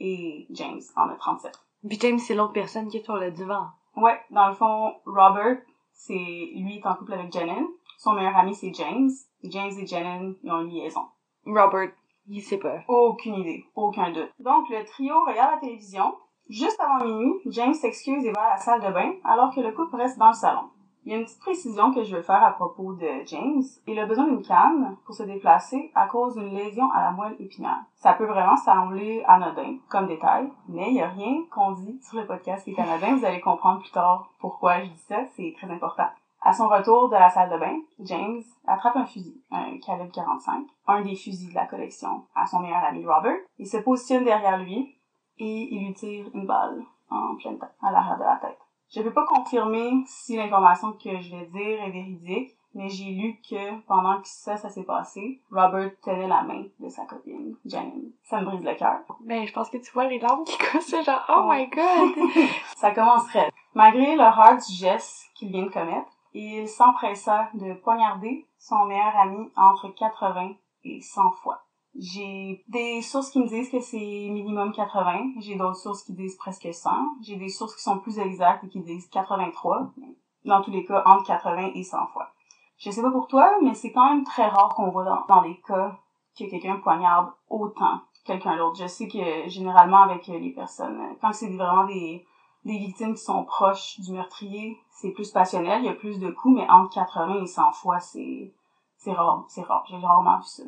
et 0.00 0.46
James 0.50 0.80
en 0.96 1.08
a 1.08 1.14
37. 1.14 1.52
Puis 1.88 1.98
James, 2.00 2.18
c'est 2.18 2.34
l'autre 2.34 2.52
personne 2.52 2.88
qui 2.88 2.98
est 2.98 3.04
sur 3.04 3.16
le 3.16 3.30
divan. 3.30 3.66
Ouais, 3.96 4.20
dans 4.30 4.48
le 4.48 4.54
fond, 4.54 4.94
Robert, 5.06 5.58
c'est 5.98 6.14
lui 6.14 6.78
est 6.78 6.86
en 6.86 6.94
couple 6.94 7.12
avec 7.12 7.32
Janine. 7.32 7.66
Son 7.98 8.12
meilleur 8.12 8.36
ami, 8.36 8.54
c'est 8.54 8.72
James. 8.72 9.10
James 9.42 9.72
et 9.78 9.86
Janine, 9.86 10.36
ils 10.42 10.50
ont 10.50 10.60
une 10.60 10.70
liaison. 10.70 11.02
Robert, 11.44 11.90
il 12.28 12.40
sait 12.40 12.58
pas. 12.58 12.82
Aucune 12.86 13.34
idée, 13.34 13.64
aucun 13.74 14.12
doute. 14.12 14.30
Donc, 14.38 14.68
le 14.70 14.84
trio 14.84 15.14
regarde 15.26 15.54
la 15.54 15.60
télévision. 15.60 16.14
Juste 16.48 16.80
avant 16.80 17.04
minuit, 17.04 17.34
James 17.46 17.74
s'excuse 17.74 18.24
et 18.24 18.32
va 18.32 18.42
à 18.42 18.50
la 18.50 18.56
salle 18.56 18.80
de 18.80 18.92
bain, 18.92 19.12
alors 19.24 19.52
que 19.52 19.60
le 19.60 19.72
couple 19.72 19.96
reste 19.96 20.18
dans 20.18 20.28
le 20.28 20.34
salon. 20.34 20.70
Il 21.04 21.12
y 21.12 21.14
a 21.14 21.18
une 21.18 21.24
petite 21.24 21.40
précision 21.40 21.92
que 21.92 22.04
je 22.04 22.16
veux 22.16 22.22
faire 22.22 22.42
à 22.42 22.52
propos 22.52 22.92
de 22.92 23.08
James. 23.26 23.62
Il 23.86 23.98
a 23.98 24.06
besoin 24.06 24.26
d'une 24.26 24.42
canne 24.42 24.96
pour 25.04 25.14
se 25.14 25.22
déplacer 25.22 25.90
à 25.94 26.06
cause 26.06 26.34
d'une 26.34 26.54
lésion 26.54 26.90
à 26.92 27.02
la 27.02 27.10
moelle 27.12 27.36
épinière. 27.38 27.84
Ça 27.96 28.12
peut 28.12 28.26
vraiment 28.26 28.56
sembler 28.56 29.24
anodin 29.26 29.78
comme 29.88 30.06
détail, 30.06 30.52
mais 30.68 30.88
il 30.88 30.94
n'y 30.94 31.02
a 31.02 31.08
rien 31.08 31.42
qu'on 31.50 31.72
dit 31.72 31.98
sur 32.02 32.18
le 32.18 32.26
podcast 32.26 32.64
qui 32.64 32.72
est 32.72 32.80
anodin. 32.80 33.16
Vous 33.16 33.24
allez 33.24 33.40
comprendre 33.40 33.80
plus 33.80 33.90
tard 33.90 34.30
pourquoi 34.38 34.80
je 34.80 34.90
dis 34.90 35.04
ça, 35.08 35.24
c'est 35.34 35.54
très 35.56 35.70
important. 35.70 36.08
À 36.40 36.52
son 36.52 36.68
retour 36.68 37.08
de 37.08 37.14
la 37.14 37.30
salle 37.30 37.50
de 37.50 37.58
bain, 37.58 37.76
James 38.00 38.42
attrape 38.66 38.96
un 38.96 39.06
fusil, 39.06 39.42
un 39.50 39.78
calibre 39.78 40.12
45, 40.12 40.66
un 40.86 41.02
des 41.02 41.16
fusils 41.16 41.50
de 41.50 41.54
la 41.54 41.66
collection, 41.66 42.24
à 42.34 42.46
son 42.46 42.60
meilleur 42.60 42.84
ami 42.84 43.04
Robert. 43.04 43.38
Il 43.58 43.66
se 43.66 43.78
positionne 43.78 44.24
derrière 44.24 44.58
lui 44.58 44.94
et 45.38 45.74
il 45.74 45.86
lui 45.86 45.94
tire 45.94 46.26
une 46.34 46.46
balle 46.46 46.82
en 47.10 47.34
pleine 47.36 47.58
tête, 47.58 47.74
à 47.82 47.90
l'arrière 47.90 48.18
de 48.18 48.24
la 48.24 48.36
tête. 48.36 48.58
Je 48.90 49.02
peux 49.02 49.12
pas 49.12 49.26
confirmer 49.26 50.02
si 50.06 50.36
l'information 50.36 50.92
que 50.92 51.20
je 51.20 51.36
vais 51.36 51.46
dire 51.46 51.82
est 51.82 51.90
véridique, 51.90 52.56
mais 52.74 52.88
j'ai 52.88 53.10
lu 53.10 53.38
que 53.48 53.80
pendant 53.86 54.20
que 54.20 54.28
ça, 54.28 54.56
ça 54.56 54.70
s'est 54.70 54.84
passé, 54.84 55.40
Robert 55.50 55.90
tenait 56.02 56.28
la 56.28 56.42
main 56.42 56.64
de 56.80 56.88
sa 56.88 57.04
copine, 57.04 57.54
Janine. 57.66 58.12
Ça 58.24 58.40
me 58.40 58.46
brise 58.46 58.64
le 58.64 58.74
cœur. 58.74 59.00
Ben, 59.20 59.46
je 59.46 59.52
pense 59.52 59.68
que 59.68 59.78
tu 59.78 59.92
vois 59.92 60.06
les 60.06 60.18
larmes 60.18 60.44
qui 60.44 60.56
coulent, 60.56 60.80
c'est 60.80 61.02
genre, 61.02 61.24
oh 61.28 61.42
my 61.46 61.68
god! 61.68 62.48
Ça 62.76 62.92
commencerait. 62.92 63.50
Malgré 63.74 64.16
l'horreur 64.16 64.56
du 64.56 64.72
geste 64.72 65.30
qu'il 65.34 65.50
vient 65.50 65.64
de 65.64 65.70
commettre, 65.70 66.10
il 66.32 66.68
s'empressa 66.68 67.48
de 67.54 67.74
poignarder 67.74 68.46
son 68.58 68.84
meilleur 68.86 69.16
ami 69.16 69.50
entre 69.56 69.88
80 69.88 70.52
et 70.84 71.00
100 71.00 71.30
fois. 71.42 71.62
J'ai 71.98 72.64
des 72.68 73.02
sources 73.02 73.30
qui 73.30 73.40
me 73.40 73.48
disent 73.48 73.70
que 73.70 73.80
c'est 73.80 73.96
minimum 73.98 74.72
80, 74.72 75.40
j'ai 75.40 75.56
d'autres 75.56 75.76
sources 75.76 76.04
qui 76.04 76.12
disent 76.12 76.36
presque 76.36 76.72
100, 76.72 76.90
j'ai 77.22 77.36
des 77.36 77.48
sources 77.48 77.74
qui 77.74 77.82
sont 77.82 77.98
plus 77.98 78.18
exactes 78.18 78.64
et 78.64 78.68
qui 78.68 78.80
disent 78.80 79.08
83, 79.08 79.90
mais 79.96 80.14
dans 80.44 80.62
tous 80.62 80.70
les 80.70 80.84
cas 80.84 81.02
entre 81.04 81.24
80 81.26 81.72
et 81.74 81.82
100 81.82 82.06
fois. 82.08 82.30
Je 82.78 82.90
sais 82.90 83.02
pas 83.02 83.10
pour 83.10 83.26
toi, 83.26 83.50
mais 83.62 83.74
c'est 83.74 83.90
quand 83.90 84.08
même 84.08 84.22
très 84.22 84.46
rare 84.46 84.74
qu'on 84.76 84.90
voit 84.90 85.04
dans, 85.04 85.26
dans 85.26 85.42
des 85.42 85.60
cas 85.66 85.98
que 86.38 86.48
quelqu'un 86.48 86.76
poignarde 86.76 87.30
autant 87.50 88.00
quelqu'un 88.28 88.56
d'autre. 88.56 88.76
Je 88.80 88.86
sais 88.86 89.08
que 89.08 89.48
généralement 89.48 90.02
avec 90.02 90.28
les 90.28 90.50
personnes, 90.50 91.16
quand 91.20 91.32
c'est 91.32 91.48
vraiment 91.48 91.84
des, 91.84 92.24
des 92.64 92.78
victimes 92.78 93.14
qui 93.14 93.22
sont 93.22 93.44
proches 93.44 93.98
du 94.00 94.12
meurtrier, 94.12 94.78
c'est 94.92 95.10
plus 95.10 95.32
passionnel, 95.32 95.82
il 95.82 95.86
y 95.86 95.88
a 95.88 95.94
plus 95.94 96.20
de 96.20 96.30
coups, 96.30 96.56
mais 96.56 96.70
entre 96.70 96.94
80 96.94 97.42
et 97.42 97.46
100 97.46 97.72
fois, 97.72 97.98
c'est 97.98 98.54
c'est 98.98 99.12
rare, 99.12 99.44
c'est 99.48 99.62
rare. 99.62 99.84
J'ai 99.88 99.96
rarement 99.96 100.38
vu 100.38 100.44
ça. 100.44 100.62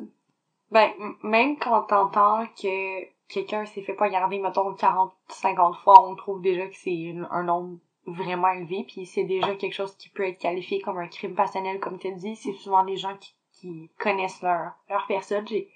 Ben, 0.71 0.89
même 1.21 1.57
quand 1.57 1.81
t'entends 1.83 2.45
que 2.47 3.03
quelqu'un 3.27 3.65
s'est 3.65 3.81
fait 3.81 3.93
poignarder, 3.93 4.39
mettons, 4.39 4.73
40, 4.73 5.13
50 5.27 5.75
fois, 5.77 6.07
on 6.07 6.15
trouve 6.15 6.41
déjà 6.41 6.67
que 6.67 6.75
c'est 6.75 7.13
un 7.29 7.43
nombre 7.43 7.77
vraiment 8.05 8.49
élevé, 8.49 8.85
puis 8.87 9.05
c'est 9.05 9.23
déjà 9.23 9.55
quelque 9.55 9.73
chose 9.73 9.95
qui 9.97 10.09
peut 10.09 10.27
être 10.27 10.39
qualifié 10.39 10.81
comme 10.81 10.97
un 10.97 11.07
crime 11.07 11.35
passionnel, 11.35 11.79
comme 11.79 11.99
tu 11.99 12.11
dit. 12.13 12.35
C'est 12.35 12.53
souvent 12.53 12.83
des 12.85 12.97
gens 12.97 13.15
qui, 13.17 13.35
qui 13.53 13.91
connaissent 13.99 14.41
leur, 14.41 14.73
leur 14.89 15.05
personne. 15.07 15.47
J'ai 15.47 15.69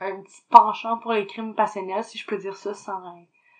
un 0.00 0.20
petit 0.20 0.42
penchant 0.50 0.98
pour 0.98 1.12
les 1.12 1.26
crimes 1.26 1.54
passionnels, 1.54 2.04
si 2.04 2.18
je 2.18 2.26
peux 2.26 2.36
dire 2.36 2.56
ça 2.56 2.74
sans, 2.74 3.00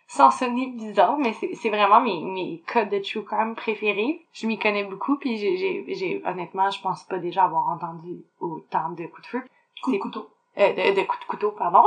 sans 0.09 0.31
sonner 0.31 0.73
bizarre, 0.73 1.17
mais 1.17 1.33
c'est 1.33 1.71
vraiment 1.71 2.01
mes, 2.01 2.21
mes 2.21 2.63
codes 2.67 2.91
de 2.91 2.99
true 2.99 3.25
crime 3.25 3.55
préférés. 3.55 4.27
Je 4.33 4.47
m'y 4.47 4.59
connais 4.59 4.85
beaucoup, 4.85 5.17
puis 5.17 5.37
j'ai, 5.39 6.23
honnêtement, 6.27 6.71
je 6.71 6.83
pense 6.83 7.05
pas 7.05 7.19
déjà 7.19 7.45
avoir 7.45 7.69
entendu 7.69 8.25
autant 8.41 8.91
de 8.91 9.07
coups 9.07 9.23
de 9.23 9.27
feu. 9.29 9.45
Coup 9.83 9.93
de 9.93 9.99
couteau. 9.99 10.29
Euh, 10.59 10.73
de, 10.73 10.95
de 11.01 11.03
coups 11.07 11.21
de 11.21 11.27
couteau, 11.27 11.53
pardon. 11.53 11.85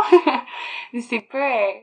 c'est 1.01 1.21
pas... 1.21 1.67
euh, 1.67 1.73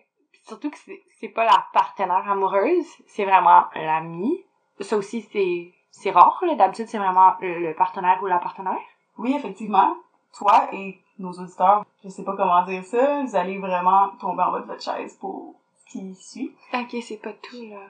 surtout 0.47 0.71
que 0.71 0.77
c'est 1.21 1.29
pas 1.29 1.45
la 1.45 1.65
partenaire 1.73 2.29
amoureuse, 2.29 2.87
c'est 3.07 3.25
vraiment 3.25 3.65
l'amie. 3.75 4.45
Ça 4.81 4.97
aussi, 4.97 5.23
c'est 5.33 5.73
c'est 5.91 6.11
rare. 6.11 6.43
D'habitude, 6.57 6.89
c'est 6.89 6.99
vraiment 6.99 7.35
le, 7.41 7.61
le 7.61 7.75
partenaire 7.75 8.19
ou 8.23 8.27
la 8.27 8.39
partenaire. 8.39 8.81
Oui, 9.19 9.35
effectivement, 9.37 9.97
toi 10.37 10.69
et 10.73 10.99
nos 11.19 11.33
auditeurs, 11.33 11.85
je 12.03 12.09
sais 12.09 12.25
pas 12.25 12.35
comment 12.37 12.65
dire 12.65 12.85
ça, 12.85 13.23
vous 13.23 13.37
allez 13.37 13.59
vraiment 13.59 14.09
tomber 14.21 14.43
en 14.43 14.53
bas 14.53 14.61
de 14.61 14.67
votre 14.67 14.83
chaise 14.83 15.17
pour 15.21 15.55
ce 15.77 15.93
qui 15.93 16.15
suit. 16.15 16.57
Ok, 16.75 16.97
c'est 17.03 17.19
pas 17.19 17.33
tout, 17.35 17.63
là. 17.71 17.81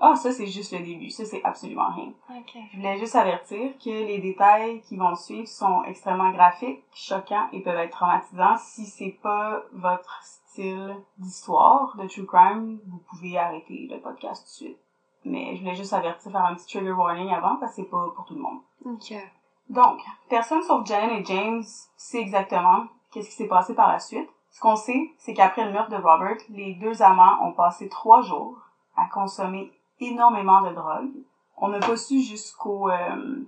Ah, 0.00 0.14
ça, 0.14 0.30
c'est 0.30 0.46
juste 0.46 0.72
le 0.72 0.84
début. 0.84 1.10
Ça, 1.10 1.24
c'est 1.24 1.42
absolument 1.44 1.90
rien. 1.94 2.12
Ok. 2.30 2.56
Je 2.72 2.76
voulais 2.76 2.98
juste 2.98 3.16
avertir 3.16 3.72
que 3.78 3.90
les 3.90 4.18
détails 4.18 4.80
qui 4.82 4.96
vont 4.96 5.14
suivre 5.16 5.48
sont 5.48 5.82
extrêmement 5.84 6.30
graphiques, 6.30 6.84
choquants 6.94 7.48
et 7.52 7.60
peuvent 7.60 7.78
être 7.78 7.96
traumatisants. 7.96 8.56
Si 8.58 8.86
c'est 8.86 9.18
pas 9.22 9.62
votre 9.72 10.20
style 10.22 10.96
d'histoire 11.18 11.96
de 11.96 12.06
true 12.06 12.26
crime, 12.26 12.78
vous 12.86 13.02
pouvez 13.10 13.38
arrêter 13.38 13.88
le 13.90 14.00
podcast 14.00 14.42
tout 14.44 14.64
de 14.64 14.68
suite. 14.68 14.78
Mais 15.24 15.56
je 15.56 15.60
voulais 15.60 15.74
juste 15.74 15.92
avertir, 15.92 16.30
faire 16.30 16.44
un 16.44 16.54
petit 16.54 16.66
trigger 16.66 16.92
warning 16.92 17.30
avant 17.30 17.56
parce 17.56 17.72
que 17.72 17.82
c'est 17.82 17.90
pas 17.90 18.06
pour 18.14 18.24
tout 18.24 18.34
le 18.34 18.40
monde. 18.40 18.60
Ok. 18.84 19.14
Donc, 19.68 20.00
personne 20.30 20.62
sauf 20.62 20.86
Jen 20.86 21.10
et 21.10 21.24
James 21.24 21.62
sait 21.96 22.20
exactement 22.20 22.86
qu'est-ce 23.10 23.28
qui 23.30 23.34
s'est 23.34 23.48
passé 23.48 23.74
par 23.74 23.88
la 23.88 23.98
suite. 23.98 24.28
Ce 24.50 24.60
qu'on 24.60 24.76
sait, 24.76 25.10
c'est 25.18 25.34
qu'après 25.34 25.64
le 25.66 25.72
meurtre 25.72 25.90
de 25.90 26.02
Robert, 26.02 26.38
les 26.48 26.74
deux 26.74 27.02
amants 27.02 27.36
ont 27.42 27.52
passé 27.52 27.88
trois 27.88 28.22
jours 28.22 28.56
à 28.96 29.06
consommer 29.06 29.70
énormément 30.00 30.62
de 30.62 30.74
drogue. 30.74 31.10
On 31.56 31.68
n'a 31.68 31.80
pas 31.80 31.96
su 31.96 32.20
jusqu'au 32.20 32.88
euh, 32.90 33.42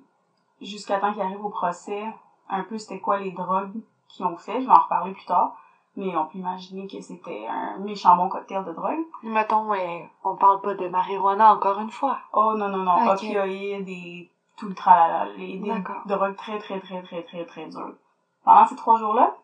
jusqu'à 0.61 0.99
temps 0.99 1.13
qu'il 1.13 1.23
arrive 1.23 1.45
au 1.45 1.49
procès 1.51 2.05
un 2.49 2.65
peu 2.65 2.77
c'était 2.79 3.01
quoi 3.01 3.19
les 3.19 3.31
drogues 3.33 3.81
qu'ils 4.09 4.27
ont 4.27 4.37
fait. 4.37 4.61
Je 4.61 4.67
vais 4.67 4.73
en 4.73 4.81
reparler 4.83 5.13
plus 5.13 5.25
tard. 5.27 5.57
mais 5.97 6.17
on 6.17 6.27
peut 6.27 6.39
imaginer 6.39 6.87
que 6.89 7.01
c'était 7.01 7.47
un 7.49 7.79
méchant 7.79 8.17
bon 8.17 8.29
cocktail 8.29 8.65
de 8.65 8.73
drogue. 8.73 8.99
Mettons, 9.23 9.69
ouais, 9.69 10.09
on 10.25 10.37
parle 10.37 10.61
pas 10.61 10.75
de 10.75 10.89
marijuana 10.89 11.53
encore 11.55 11.79
une 11.81 11.91
fois. 11.91 12.19
Oh 12.33 12.55
non, 12.57 12.69
non, 12.69 12.79
non, 12.79 12.97
Ok. 13.07 13.23
opioïdes 13.23 13.89
et 13.89 14.31
tout 14.57 14.69
le 14.69 14.75
tralala, 14.75 15.27
les, 15.37 15.59
des 15.59 15.73
drogues 16.07 16.37
très, 16.37 16.59
très, 16.59 16.81
très, 16.81 17.03
très, 17.03 17.23
très, 17.23 17.45
très 17.45 17.67
dures. 17.67 17.95
Pendant 18.45 18.67
ces 18.67 18.77
trois 18.77 18.99
jours-là, 18.99 19.35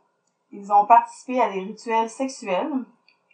ils 0.52 0.72
ont 0.72 0.84
participé 0.86 1.40
à 1.40 1.50
des 1.50 1.60
rituels 1.60 2.08
sexuels 2.10 2.72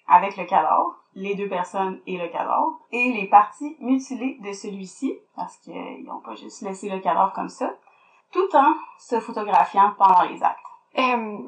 avec 0.09 0.37
le 0.37 0.45
cadavre, 0.45 0.95
les 1.15 1.35
deux 1.35 1.49
personnes 1.49 2.01
et 2.07 2.17
le 2.19 2.29
cadavre, 2.29 2.79
et 2.91 3.13
les 3.13 3.27
parties 3.27 3.77
mutilées 3.81 4.39
de 4.43 4.53
celui-ci, 4.53 5.19
parce 5.37 5.57
qu'ils 5.59 6.05
n'ont 6.05 6.21
pas 6.21 6.35
juste 6.35 6.63
laissé 6.63 6.89
le 6.89 7.01
cadavre 7.01 7.33
comme 7.33 7.49
ça, 7.49 7.75
tout 8.33 8.49
en 8.57 8.75
se 8.99 9.21
photographiant 9.21 9.93
pendant 9.99 10.23
les 10.23 10.43
actes. 10.43 10.59
Euh, 10.99 11.39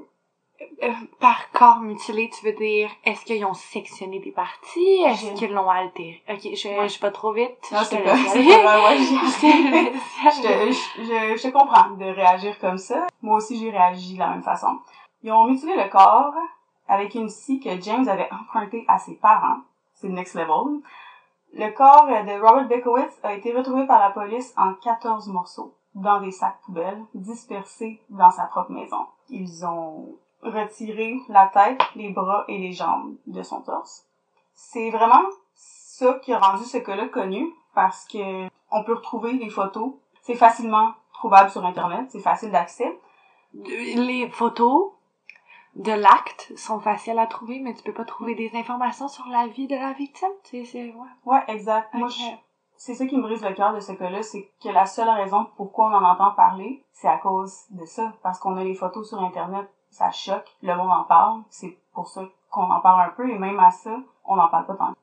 euh, 0.83 0.93
par 1.19 1.51
corps 1.51 1.81
mutilé, 1.81 2.31
tu 2.31 2.45
veux 2.45 2.53
dire, 2.53 2.89
est-ce 3.05 3.25
qu'ils 3.25 3.45
ont 3.45 3.55
sectionné 3.55 4.21
des 4.21 4.31
parties? 4.31 5.03
Est-ce 5.05 5.33
qu'ils 5.35 5.53
l'ont 5.53 5.69
altéré? 5.69 6.23
Ok, 6.29 6.41
je, 6.43 6.69
Ouais. 6.69 6.89
je 6.89 6.95
vais 6.95 7.01
pas 7.01 7.11
trop 7.11 7.33
vite. 7.33 7.57
Non, 7.73 7.81
c'est 7.83 7.99
pas, 8.03 8.17
c'est 8.29 8.39
ouais, 8.39 8.99
Je 10.25 10.73
je, 11.03 11.37
je, 11.43 11.49
comprends 11.51 11.91
de 11.91 12.05
réagir 12.05 12.59
comme 12.61 12.79
ça. 12.79 13.07
Moi 13.23 13.39
aussi, 13.39 13.59
j'ai 13.59 13.71
réagi 13.71 14.15
de 14.15 14.19
la 14.21 14.29
même 14.29 14.43
façon. 14.43 14.79
Ils 15.23 15.33
ont 15.33 15.45
mutilé 15.47 15.75
le 15.75 15.89
corps 15.91 16.33
avec 16.89 17.15
une 17.15 17.29
scie 17.29 17.61
que 17.61 17.81
James 17.81 18.09
avait 18.09 18.29
empruntée 18.33 18.85
à 18.89 18.99
ses 18.99 19.15
parents. 19.15 19.61
C'est 19.95 20.09
le 20.09 20.15
next 20.15 20.35
level. 20.35 20.81
Le 21.55 21.71
corps 21.71 22.07
de 22.07 22.41
Robert 22.41 22.69
Bekowitz 22.69 23.19
a 23.23 23.35
été 23.35 23.53
retrouvé 23.53 23.87
par 23.87 24.01
la 24.01 24.11
police 24.11 24.53
en 24.57 24.75
14 24.75 25.29
morceaux 25.29 25.75
dans 25.95 26.21
des 26.21 26.33
sacs 26.33 26.61
poubelles 26.65 27.05
dispersés 27.15 28.01
dans 28.11 28.31
sa 28.31 28.45
propre 28.45 28.73
maison. 28.73 29.07
Ils 29.29 29.65
ont 29.65 30.17
retiré 30.43 31.21
la 31.29 31.47
tête, 31.47 31.81
les 31.95 32.11
bras 32.11 32.45
et 32.49 32.59
les 32.59 32.73
jambes 32.73 33.15
de 33.27 33.43
son 33.43 33.63
torse. 33.63 34.07
C'est 34.55 34.91
vraiment 34.91 35.23
ça 35.55 36.15
qui 36.15 36.33
a 36.33 36.39
rendu 36.39 36.65
ce 36.65 36.79
cas-là 36.79 37.09
connu 37.09 37.47
parce 37.75 38.07
que 38.07 38.49
on 38.71 38.85
peut 38.85 38.95
retrouver 38.95 39.33
les 39.33 39.51
photos. 39.51 39.93
C'est 40.23 40.35
facilement 40.35 40.93
trouvable 41.13 41.51
sur 41.51 41.65
Internet, 41.65 42.07
c'est 42.11 42.21
facile 42.21 42.51
d'accès. 42.51 42.99
Les 43.55 44.29
photos 44.31 44.94
de 45.77 45.93
l'acte 45.93 46.53
sont 46.57 46.81
faciles 46.81 47.19
à 47.19 47.27
trouver, 47.27 47.59
mais 47.61 47.75
tu 47.75 47.83
peux 47.83 47.93
pas 47.93 48.05
trouver 48.05 48.35
des 48.35 48.51
informations 48.55 49.09
sur 49.09 49.27
la 49.27 49.47
vie 49.49 49.67
de 49.67 49.75
la 49.77 49.93
victime. 49.93 50.29
C'est, 50.45 50.65
c'est, 50.65 50.93
ouais. 50.93 51.09
Ouais, 51.25 51.43
exact. 51.49 51.93
Moi, 51.95 52.09
je- 52.09 52.37
c'est 52.77 52.95
ça 52.95 53.07
qui 53.07 53.17
me 53.17 53.23
brise 53.23 53.43
le 53.43 53.53
cœur 53.55 53.73
de 53.73 53.81
ce 53.81 53.93
cas-là, 53.93 54.23
c'est 54.23 54.51
que 54.63 54.69
la 54.69 54.87
seule 54.87 55.09
raison 55.09 55.47
pourquoi 55.57 55.87
on 55.89 55.95
en 55.95 56.05
entend 56.05 56.33
parler, 56.33 56.85
c'est 56.93 57.09
à 57.09 57.19
cause 57.19 57.65
de 57.71 57.85
ça. 57.87 58.13
Parce 58.23 58.39
qu'on 58.39 58.57
a 58.57 58.65
les 58.65 58.75
photos 58.75 59.09
sur 59.09 59.21
Internet, 59.23 59.69
ça 59.91 60.11
choque, 60.11 60.49
le 60.63 60.75
monde 60.77 60.91
en 60.91 61.05
parle, 61.05 61.43
c'est 61.51 61.77
pour 61.93 62.09
ça 62.09 62.23
qu'on 62.51 62.71
en 62.71 62.81
parle 62.81 63.09
un 63.09 63.13
peu, 63.15 63.29
et 63.29 63.39
même 63.39 63.59
à 63.61 63.71
ça, 63.71 63.97
on 64.25 64.37
n'en 64.37 64.49
parle 64.49 64.67
pas 64.67 64.75
tant. 64.75 64.95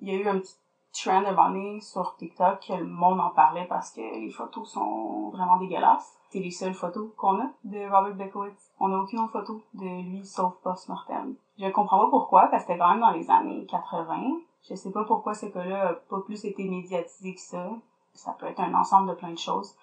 Il 0.00 0.08
y 0.08 0.16
a 0.16 0.20
eu 0.20 0.28
un 0.28 0.38
petit 0.38 0.56
trend 0.94 1.22
donné 1.22 1.80
sur 1.80 2.14
TikTok 2.16 2.60
que 2.66 2.72
le 2.74 2.84
monde 2.86 3.20
en 3.20 3.30
parlait 3.30 3.66
parce 3.68 3.90
que 3.92 4.00
les 4.00 4.30
photos 4.30 4.70
sont 4.70 5.30
vraiment 5.30 5.56
dégueulasses. 5.56 6.16
C'est 6.30 6.40
les 6.40 6.50
seules 6.50 6.74
photos 6.74 7.10
qu'on 7.16 7.40
a 7.40 7.46
de 7.64 7.78
Robert 7.90 8.14
Bekowitz. 8.14 8.72
On 8.80 8.88
n'a 8.88 8.98
aucune 8.98 9.20
autre 9.20 9.32
photo 9.32 9.62
de 9.74 9.84
lui 9.84 10.24
sauf 10.24 10.54
post-mortem. 10.62 11.34
Je 11.58 11.68
comprends 11.70 11.98
pas 11.98 12.10
pourquoi, 12.10 12.46
parce 12.48 12.64
que 12.64 12.68
c'était 12.68 12.78
quand 12.78 12.90
même 12.90 13.00
dans 13.00 13.10
les 13.12 13.30
années 13.30 13.66
80. 13.66 14.38
Je 14.68 14.74
sais 14.74 14.90
pas 14.90 15.04
pourquoi 15.04 15.34
ce 15.34 15.46
cas-là 15.46 15.88
a 15.90 15.92
pas 15.94 16.20
plus 16.20 16.44
été 16.44 16.64
médiatisé 16.68 17.34
que 17.34 17.40
ça. 17.40 17.68
Ça 18.12 18.32
peut 18.32 18.46
être 18.46 18.60
un 18.60 18.74
ensemble 18.74 19.10
de 19.10 19.14
plein 19.14 19.30
de 19.30 19.38
choses. 19.38 19.74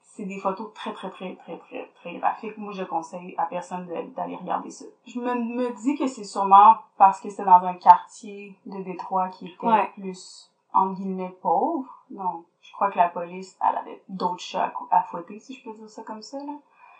C'est 0.00 0.24
des 0.24 0.38
photos 0.38 0.72
très, 0.74 0.92
très, 0.92 1.10
très, 1.10 1.36
très, 1.36 1.58
très, 1.58 1.90
très 1.96 2.14
graphiques. 2.18 2.56
Moi, 2.58 2.72
je 2.72 2.82
conseille 2.84 3.34
à 3.38 3.44
personne 3.46 3.86
d'aller 4.16 4.36
regarder 4.36 4.70
ça. 4.70 4.84
Je 5.06 5.20
me, 5.20 5.34
me 5.34 5.70
dis 5.82 5.96
que 5.96 6.06
c'est 6.06 6.24
sûrement 6.24 6.76
parce 6.96 7.20
que 7.20 7.28
c'était 7.30 7.44
dans 7.44 7.62
un 7.64 7.74
quartier 7.74 8.56
de 8.66 8.82
Détroit 8.82 9.28
qui 9.28 9.46
était 9.48 9.66
Ouais. 9.66 9.90
plus, 9.94 10.50
entre 10.72 10.94
guillemets, 10.96 11.36
pauvre. 11.42 11.88
Donc, 12.10 12.44
je 12.60 12.72
crois 12.72 12.90
que 12.90 12.98
la 12.98 13.08
police, 13.08 13.56
elle 13.68 13.76
avait 13.76 14.02
d'autres 14.08 14.40
chats 14.40 14.72
à, 14.90 15.02
fouetter, 15.02 15.38
si 15.38 15.54
je 15.54 15.64
peux 15.64 15.76
dire 15.76 15.88
ça 15.88 16.02
comme 16.02 16.22
ça, 16.22 16.38
là. 16.38 16.54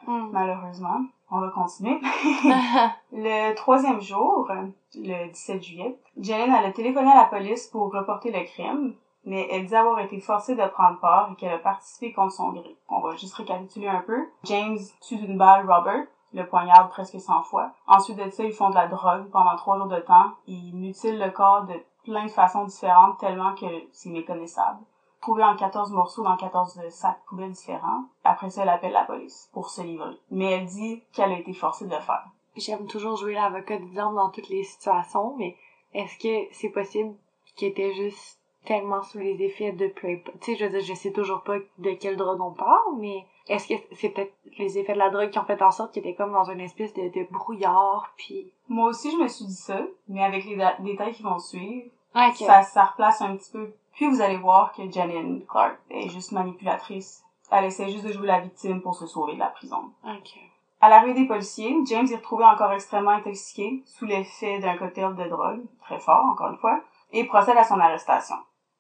Hmm. 0.07 0.31
Malheureusement. 0.33 1.01
On 1.31 1.41
va 1.41 1.51
continuer. 1.51 2.01
Le 3.13 3.55
troisième 3.55 4.01
jour, 4.01 4.51
le 4.95 5.29
17 5.31 5.63
juillet, 5.63 5.99
Jalen 6.17 6.55
elle 6.55 6.67
a 6.67 6.73
téléphoné 6.73 7.11
à 7.11 7.17
la 7.17 7.25
police 7.25 7.67
pour 7.67 7.93
reporter 7.93 8.31
le 8.31 8.45
crime, 8.45 8.95
mais 9.25 9.47
elle 9.51 9.67
dit 9.67 9.77
avoir 9.77 9.99
été 9.99 10.21
forcée 10.21 10.55
de 10.55 10.67
prendre 10.69 10.99
part 11.01 11.31
et 11.31 11.37
qu'elle 11.37 11.53
a 11.53 11.59
participé 11.59 12.15
contre 12.15 12.33
son 12.33 12.53
gré. 12.53 12.77
On 12.89 13.01
va 13.01 13.15
juste 13.17 13.35
récapituler 13.35 13.89
un 13.89 14.01
peu. 14.01 14.27
James 14.45 14.79
tue 15.03 15.17
d'une 15.17 15.37
balle 15.37 15.71
Robert, 15.71 16.07
le 16.33 16.47
poignarde 16.47 16.91
presque 16.91 17.21
100 17.21 17.43
fois. 17.43 17.73
Ensuite 17.87 18.17
de 18.17 18.31
ça, 18.31 18.45
ils 18.45 18.53
font 18.53 18.71
de 18.71 18.75
la 18.75 18.89
drogue 18.89 19.29
pendant 19.31 19.57
trois 19.57 19.77
jours 19.77 19.89
de 19.89 20.01
temps. 20.01 20.31
Ils 20.47 20.75
mutilent 20.75 21.19
le 21.19 21.31
corps 21.31 21.65
de 21.65 21.75
plein 22.09 22.25
de 22.25 22.31
façons 22.31 22.65
différentes 22.65 23.19
tellement 23.19 23.55
que 23.55 23.67
c'est 23.93 24.11
méconnaissable. 24.11 24.81
Trouvé 25.21 25.43
en 25.43 25.57
14 25.57 25.91
morceaux 25.93 26.23
dans 26.23 26.37
14 26.37 26.89
sacs 26.91 27.21
poubelles 27.29 27.53
différents. 27.53 28.05
Après 28.25 28.51
ça, 28.51 28.63
elle 28.63 28.69
appelle 28.69 28.93
la 28.93 29.05
police 29.05 29.51
pour 29.53 29.69
se 29.69 29.83
livrer. 29.83 30.17
Mais 30.31 30.53
elle 30.53 30.67
dit 30.67 31.03
qu'elle 31.13 31.33
a 31.33 31.39
été 31.39 31.53
forcée 31.53 31.87
de 31.87 31.95
le 31.95 32.01
faire. 32.01 32.25
J'aime 32.57 32.87
toujours 32.87 33.17
jouer 33.17 33.35
l'avocat 33.35 33.79
du 33.79 33.87
diable 33.87 34.15
dans 34.15 34.31
toutes 34.31 34.49
les 34.49 34.65
situations, 34.65 35.37
mais 35.37 35.57
est-ce 35.93 36.19
que 36.19 36.49
c'est 36.53 36.71
possible 36.71 37.15
qu'il 37.57 37.69
était 37.69 37.93
juste 37.95 38.39
tellement 38.65 39.03
sous 39.03 39.19
les 39.19 39.43
effets 39.43 39.73
de 39.73 39.87
Tu 39.87 40.23
sais, 40.41 40.57
je 40.57 40.65
veux 40.65 40.71
dire, 40.71 40.81
je 40.81 40.95
sais 40.95 41.13
toujours 41.13 41.43
pas 41.43 41.59
de 41.79 41.93
quelle 41.93 42.17
drogue 42.17 42.41
on 42.41 42.53
parle, 42.53 42.97
mais 42.99 43.25
est-ce 43.49 43.67
que 43.69 43.75
c'est 43.93 44.11
peut-être 44.11 44.35
les 44.59 44.79
effets 44.79 44.93
de 44.93 44.99
la 44.99 45.11
drogue 45.11 45.31
qui 45.31 45.39
ont 45.39 45.45
fait 45.45 45.63
en 45.63 45.71
sorte 45.71 45.93
qu'il 45.93 46.07
était 46.07 46.15
comme 46.15 46.33
dans 46.33 46.51
une 46.51 46.61
espèce 46.61 46.93
de, 46.95 47.09
de 47.09 47.27
brouillard, 47.31 48.13
puis... 48.17 48.53
Moi 48.69 48.91
aussi, 48.91 49.11
je 49.11 49.17
me 49.17 49.29
suis 49.29 49.47
dit 49.47 49.55
ça, 49.55 49.81
mais 50.09 50.23
avec 50.23 50.45
les 50.45 50.59
détails 50.81 51.15
qui 51.15 51.23
vont 51.23 51.39
suivre, 51.39 51.91
Ok. 52.15 52.37
ça, 52.37 52.63
ça 52.63 52.85
replace 52.85 53.23
un 53.23 53.37
petit 53.37 53.51
peu. 53.53 53.73
Puis 53.93 54.09
vous 54.09 54.21
allez 54.21 54.37
voir 54.37 54.73
que 54.73 54.91
Janine 54.91 55.45
Clark 55.47 55.79
est 55.91 56.09
juste 56.09 56.33
manipulatrice. 56.33 57.25
Elle 57.51 57.65
essaie 57.65 57.89
juste 57.89 58.05
de 58.05 58.13
jouer 58.13 58.27
la 58.27 58.41
victime 58.41 58.83
pour 58.83 58.95
se 58.95 59.07
sauver 59.07 59.35
de 59.35 59.39
la 59.39 59.47
prison. 59.47 59.91
Ok. 60.05 60.39
À 60.81 60.89
l'arrivée 60.89 61.21
des 61.21 61.27
policiers, 61.27 61.75
James 61.87 62.07
est 62.11 62.17
retrouvé 62.17 62.45
encore 62.45 62.73
extrêmement 62.73 63.11
intoxiqué, 63.11 63.83
sous 63.85 64.05
l'effet 64.05 64.61
d'un 64.61 64.77
cocktail 64.77 65.17
de 65.17 65.29
drogue, 65.29 65.65
très 65.81 65.99
fort 65.99 66.25
encore 66.31 66.51
une 66.51 66.59
fois, 66.59 66.81
et 67.13 67.25
procède 67.25 67.57
à 67.57 67.65
son 67.65 67.81
arrestation. 67.81 68.37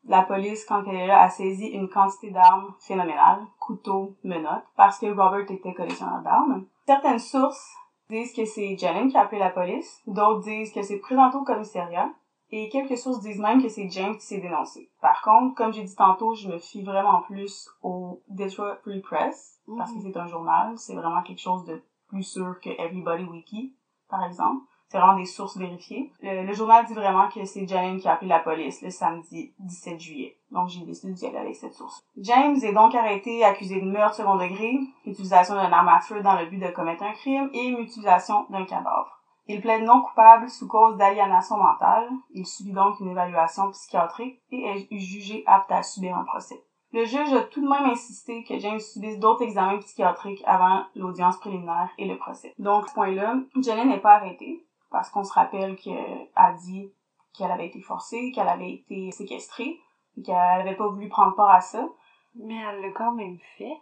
La 0.06 0.22
police, 0.22 0.64
quand 0.64 0.84
elle 0.86 0.96
est 0.96 1.06
là, 1.08 1.20
a 1.20 1.28
saisi 1.28 1.66
une 1.66 1.88
quantité 1.88 2.30
d'armes 2.30 2.72
phénoménale, 2.78 3.40
couteaux, 3.58 4.14
menottes, 4.22 4.64
parce 4.76 4.98
que 4.98 5.06
Robert 5.06 5.50
était 5.50 5.74
collectionneur 5.74 6.22
d'armes. 6.22 6.66
Certaines 6.86 7.18
sources 7.18 7.74
disent 8.08 8.32
que 8.32 8.44
c'est 8.44 8.76
Janine 8.78 9.10
qui 9.10 9.16
a 9.16 9.22
appelé 9.22 9.40
la 9.40 9.50
police, 9.50 10.00
d'autres 10.06 10.42
disent 10.42 10.72
que 10.72 10.82
c'est 10.82 10.98
présenté 10.98 11.36
au 11.36 11.42
commissariat, 11.42 12.10
et 12.50 12.68
quelques 12.68 12.96
sources 12.98 13.20
disent 13.20 13.38
même 13.40 13.62
que 13.62 13.68
c'est 13.68 13.88
James 13.90 14.16
qui 14.16 14.24
s'est 14.26 14.40
dénoncé. 14.40 14.90
Par 15.00 15.20
contre, 15.22 15.54
comme 15.54 15.72
j'ai 15.72 15.84
dit 15.84 15.94
tantôt, 15.96 16.34
je 16.34 16.48
me 16.48 16.58
fie 16.58 16.82
vraiment 16.82 17.20
plus 17.22 17.68
au 17.82 18.22
Detroit 18.28 18.76
Free 18.82 19.00
Press, 19.00 19.60
parce 19.76 19.92
que 19.92 19.96
Mhm. 19.98 20.02
c'est 20.12 20.18
un 20.18 20.26
journal, 20.26 20.72
c'est 20.78 20.94
vraiment 20.94 21.22
quelque 21.22 21.40
chose 21.40 21.64
de 21.64 21.82
plus 22.08 22.22
sûr 22.22 22.56
que 22.62 22.70
Everybody 22.70 23.24
Wiki, 23.24 23.74
par 24.08 24.24
exemple. 24.24 24.62
C'est 24.90 24.96
vraiment 24.96 25.18
des 25.18 25.26
sources 25.26 25.58
vérifiées. 25.58 26.10
Le, 26.22 26.46
le 26.46 26.52
journal 26.54 26.86
dit 26.86 26.94
vraiment 26.94 27.28
que 27.28 27.44
c'est 27.44 27.68
Janine 27.68 28.00
qui 28.00 28.08
a 28.08 28.14
appelé 28.14 28.28
la 28.30 28.38
police 28.38 28.80
le 28.80 28.88
samedi 28.88 29.52
17 29.58 30.00
juillet. 30.00 30.38
Donc 30.50 30.70
j'ai 30.70 30.80
décidé 30.82 31.12
d'y 31.12 31.26
aller 31.26 31.36
avec 31.36 31.56
cette 31.56 31.74
source. 31.74 32.00
James 32.16 32.56
est 32.62 32.72
donc 32.72 32.94
arrêté, 32.94 33.44
accusé 33.44 33.82
de 33.82 33.84
meurtre 33.84 34.14
second 34.16 34.36
degré, 34.36 34.78
utilisation 35.04 35.56
d'une 35.62 35.74
arme 35.74 35.88
à 35.88 36.00
feu 36.00 36.22
dans 36.22 36.40
le 36.40 36.46
but 36.46 36.56
de 36.56 36.68
commettre 36.70 37.02
un 37.02 37.12
crime 37.12 37.50
et 37.52 37.70
mutilation 37.72 38.46
d'un 38.48 38.64
cadavre. 38.64 39.17
Il 39.48 39.62
plaide 39.62 39.82
non 39.82 40.02
coupable 40.02 40.48
sous 40.50 40.68
cause 40.68 40.96
d'aliénation 40.96 41.56
mentale. 41.56 42.08
Il 42.32 42.46
subit 42.46 42.72
donc 42.72 43.00
une 43.00 43.08
évaluation 43.08 43.70
psychiatrique 43.70 44.40
et 44.50 44.86
est 44.90 44.98
jugé 44.98 45.42
apte 45.46 45.72
à 45.72 45.82
subir 45.82 46.16
un 46.16 46.24
procès. 46.24 46.62
Le 46.92 47.04
juge 47.04 47.32
a 47.32 47.42
tout 47.42 47.60
de 47.60 47.68
même 47.68 47.90
insisté 47.90 48.44
que 48.44 48.58
James 48.58 48.80
subisse 48.80 49.18
d'autres 49.18 49.42
examens 49.42 49.78
psychiatriques 49.78 50.42
avant 50.46 50.84
l'audience 50.94 51.38
préliminaire 51.38 51.90
et 51.98 52.06
le 52.06 52.16
procès. 52.16 52.54
Donc, 52.58 52.84
à 52.84 52.88
ce 52.88 52.94
point-là, 52.94 53.36
Janine 53.56 53.88
n'est 53.88 54.00
pas 54.00 54.14
arrêtée 54.14 54.64
parce 54.90 55.10
qu'on 55.10 55.24
se 55.24 55.32
rappelle 55.32 55.76
qu'elle 55.76 56.28
a 56.34 56.52
dit 56.52 56.90
qu'elle 57.34 57.50
avait 57.50 57.68
été 57.68 57.80
forcée, 57.80 58.32
qu'elle 58.34 58.48
avait 58.48 58.72
été 58.72 59.10
séquestrée, 59.12 59.78
et 60.16 60.22
qu'elle 60.22 60.34
avait 60.34 60.76
pas 60.76 60.88
voulu 60.88 61.08
prendre 61.08 61.36
part 61.36 61.50
à 61.50 61.60
ça. 61.60 61.88
Mais 62.34 62.56
elle 62.56 62.80
l'a 62.80 62.90
quand 62.90 63.12
même 63.12 63.38
fait. 63.56 63.76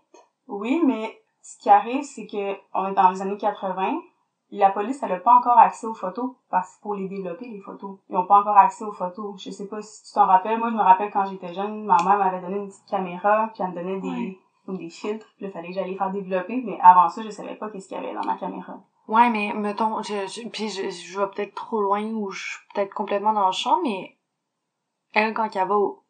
Oui, 0.47 0.81
mais 0.85 1.21
ce 1.43 1.59
qui 1.59 1.71
arrive, 1.71 2.03
c'est 2.03 2.27
que 2.27 2.57
on 2.75 2.89
est 2.89 2.95
dans 2.95 3.11
les 3.11 3.23
années 3.23 3.37
80. 3.37 4.01
La 4.53 4.71
police, 4.71 5.03
elle 5.03 5.13
a 5.13 5.19
pas 5.19 5.35
encore 5.35 5.59
accès 5.59 5.87
aux 5.89 5.95
photos 5.95 6.31
parce 6.51 6.75
qu'il 6.77 6.83
faut 6.83 6.95
les 6.95 7.09
développer, 7.09 7.49
les 7.49 7.61
photos. 7.61 7.99
Ils 8.09 8.17
ont 8.17 8.27
pas 8.27 8.41
encore 8.41 8.57
accès 8.57 8.85
aux 8.85 8.93
photos. 8.93 9.43
Je 9.43 9.51
sais 9.51 9.67
pas 9.67 9.83
si 9.83 10.05
tu 10.05 10.13
t'en 10.15 10.27
rappelles. 10.27 10.59
Moi, 10.59 10.71
je 10.71 10.77
me 10.77 10.83
rappelle 10.83 11.11
quand 11.11 11.25
j'étais 11.27 11.53
jeune, 11.53 11.85
ma 11.85 11.97
mère 12.05 12.17
m'avait 12.19 12.41
donné 12.41 12.57
une 12.59 12.69
petite 12.69 12.87
caméra, 12.89 13.51
puis 13.53 13.63
elle 13.65 13.71
me 13.71 13.75
donnait 13.75 14.01
des, 14.01 14.39
des 14.79 14.89
filtres. 14.89 15.27
Puis 15.37 15.47
là, 15.47 15.53
fallait 15.53 15.69
que 15.69 15.75
j'allais 15.75 15.97
faire 15.97 16.11
développer, 16.13 16.63
mais 16.65 16.79
avant 16.81 17.09
ça, 17.09 17.23
je 17.23 17.31
savais 17.31 17.57
pas 17.57 17.71
qu'est-ce 17.71 17.89
qu'il 17.89 17.97
y 17.97 18.01
avait 18.01 18.15
dans 18.15 18.25
ma 18.25 18.37
caméra. 18.37 18.79
Ouais, 19.09 19.31
mais 19.31 19.53
mettons, 19.55 20.01
je, 20.03 20.15
je, 20.29 20.49
puis 20.49 20.69
je, 20.69 20.91
je 20.91 21.19
vais 21.21 21.27
peut-être 21.29 21.55
trop 21.55 21.81
loin 21.81 22.03
ou 22.05 22.31
je 22.31 22.45
suis 22.51 22.59
peut-être 22.75 22.95
complètement 22.95 23.33
dans 23.33 23.47
le 23.47 23.53
champ, 23.53 23.79
mais 23.83 24.17
elle, 25.13 25.35
quand 25.35 25.55
elle 25.57 25.67
va 25.69 25.77
au... 25.77 26.03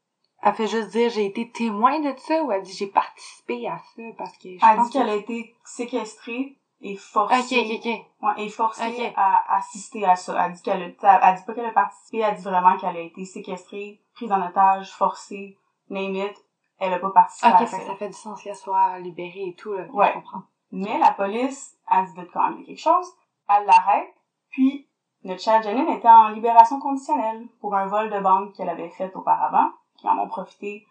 Elle 0.42 0.54
fait 0.54 0.66
juste 0.66 0.90
dire 0.90 1.08
j'ai 1.10 1.24
été 1.26 1.50
témoin 1.50 1.98
de 2.00 2.12
ça 2.18 2.42
ou 2.44 2.52
elle 2.52 2.62
dit 2.62 2.72
j'ai 2.72 2.86
participé 2.86 3.66
à 3.66 3.78
ça 3.78 4.02
parce 4.18 4.36
que 4.36 4.50
je 4.50 4.64
Elle 4.70 4.76
pense 4.76 4.86
dit 4.86 4.92
qu'elle 4.92 5.06
que- 5.06 5.10
a 5.12 5.16
été 5.16 5.54
séquestrée 5.64 6.58
est 6.82 6.96
forcée. 6.96 7.58
Ok, 7.58 7.66
ok, 7.70 7.76
ok. 7.78 8.06
Ouais, 8.22 8.44
est 8.44 8.48
forcée 8.48 8.86
Ok. 9.06 9.12
à 9.16 9.56
assister 9.56 10.04
à 10.04 10.16
ça. 10.16 10.46
Elle 10.46 10.52
dit 10.52 10.62
qu'elle 10.62 10.94
a, 11.02 11.28
elle 11.30 11.36
dit 11.36 11.44
pas 11.44 11.54
qu'elle 11.54 11.66
a 11.66 11.70
participé, 11.72 12.18
elle 12.18 12.36
dit 12.36 12.42
vraiment 12.44 12.76
qu'elle 12.76 12.96
a 12.96 13.00
été 13.00 13.24
séquestrée, 13.24 14.00
prise 14.14 14.30
en 14.32 14.46
otage, 14.46 14.90
forcée, 14.92 15.56
name 15.88 16.14
it. 16.16 16.34
Elle 16.78 16.92
a 16.92 16.98
pas 16.98 17.10
participé 17.10 17.48
Ok, 17.52 17.60
à 17.62 17.66
ça. 17.66 17.78
que 17.78 17.84
ça 17.84 17.94
fait 17.96 18.08
du 18.08 18.12
sens 18.14 18.42
qu'elle 18.42 18.54
soit 18.54 18.98
libérée 18.98 19.46
et 19.48 19.54
tout, 19.54 19.72
là. 19.72 19.84
Ouais. 19.92 20.08
Je 20.08 20.12
comprends. 20.14 20.42
Mais 20.72 20.98
la 20.98 21.12
police, 21.12 21.76
elle 21.90 22.06
se 22.08 22.14
doute 22.14 22.28
quand 22.32 22.48
même 22.50 22.60
de 22.60 22.66
quelque 22.66 22.80
chose. 22.80 23.06
Elle 23.48 23.64
l'arrête, 23.64 24.12
puis 24.50 24.86
notre 25.24 25.40
chère 25.40 25.62
Janine 25.62 25.88
était 25.88 26.08
en 26.08 26.28
libération 26.28 26.78
conditionnelle 26.80 27.46
pour 27.60 27.74
un 27.74 27.86
vol 27.86 28.10
de 28.10 28.18
banque 28.20 28.52
qu'elle 28.54 28.68
avait 28.68 28.90
fait 28.90 29.14
auparavant, 29.16 29.70
qui 29.96 30.06
en 30.08 30.18
ont 30.18 30.28
profité 30.28 30.84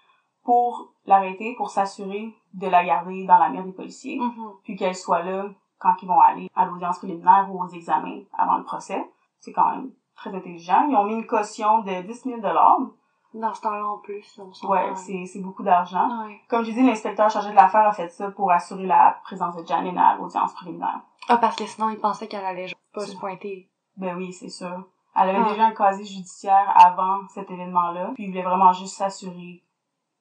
pour 0.44 0.94
l'arrêter, 1.06 1.54
pour 1.56 1.70
s'assurer 1.70 2.34
de 2.54 2.68
la 2.68 2.84
garder 2.86 3.25
dans 3.25 3.38
la 3.38 3.50
mire 3.50 3.63
des 3.63 3.72
policiers, 3.74 4.18
Mhm. 4.20 4.51
puis 4.63 4.75
qu'elle 4.75 4.96
soit 4.96 5.22
là 5.24 5.46
quand 5.79 5.96
ils 6.01 6.08
vont 6.08 6.20
aller 6.20 6.50
à 6.55 6.65
l'audience 6.65 6.98
préliminaire 7.00 7.48
ou 7.51 7.63
aux 7.63 7.67
examens 7.67 8.22
avant 8.38 8.58
le 8.58 8.63
procès. 8.63 9.10
C'est 9.39 9.51
quand 9.53 9.70
même 9.72 9.91
très 10.15 10.34
intelligent. 10.34 10.88
Ils 10.89 10.96
ont 10.96 11.03
mis 11.03 11.13
une 11.13 11.27
caution 11.27 11.79
de 11.79 12.01
10 12.01 12.22
000 12.24 12.41
Dans 12.41 13.53
ce 13.53 13.62
temps-là, 13.62 13.86
en 13.86 13.98
plus, 14.00 14.39
on. 14.39 14.67
Ouais, 14.67 14.96
c'est 14.96 15.25
c'est 15.25 15.41
beaucoup 15.41 15.63
d'argent. 15.63 16.25
Ouais. 16.25 16.39
Comme 16.50 16.63
j'ai 16.63 16.74
dit, 16.74 16.86
l'inspecteur 16.86 17.29
chargé 17.29 17.50
de 17.51 17.55
l'affaire 17.55 17.88
a 17.88 17.91
fait 17.91 18.10
ça 18.10 18.32
pour 18.32 18.51
assurer 18.51 18.86
la 18.86 19.20
présence 19.24 19.55
de 19.55 19.65
Janine 19.65 19.98
à 19.98 20.15
l'audience 20.15 20.53
préliminaire. 20.53 21.01
Ah, 21.27 21.38
parce 21.38 21.55
que 21.55 21.65
sinon, 21.65 21.89
il 21.89 22.00
pensait 22.00 22.27
qu'elle 22.27 22.46
allait 22.46 22.72
pas 22.94 23.01
se 23.05 23.15
pointer. 23.17 23.70
Ben 23.98 24.15
oui, 24.15 24.32
c'est 24.32 24.50
sûr. 24.50 24.84
Elle 25.15 25.29
avait 25.29 25.39
Ah. 25.46 25.50
déjà 25.50 25.65
un 25.67 25.72
casier 25.72 26.05
judiciaire 26.05 26.74
avant 26.75 27.27
cet 27.29 27.50
événement-là, 27.51 28.12
puis 28.15 28.24
il 28.25 28.29
voulait 28.29 28.44
vraiment 28.44 28.72
juste 28.74 28.96
s'assurer 28.98 29.63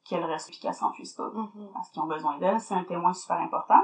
qu'elle 0.04 0.24
reste 0.24 0.50
puis 0.50 0.58
qu'elle 0.60 0.74
s'enfuisse 0.74 1.14
pas. 1.14 1.30
Mhm. 1.34 1.68
Parce 1.72 1.90
qu'ils 1.90 2.02
ont 2.02 2.06
besoin 2.06 2.38
d'elle, 2.38 2.60
c'est 2.60 2.74
un 2.74 2.84
témoin 2.84 3.12
super 3.12 3.38
important. 3.38 3.82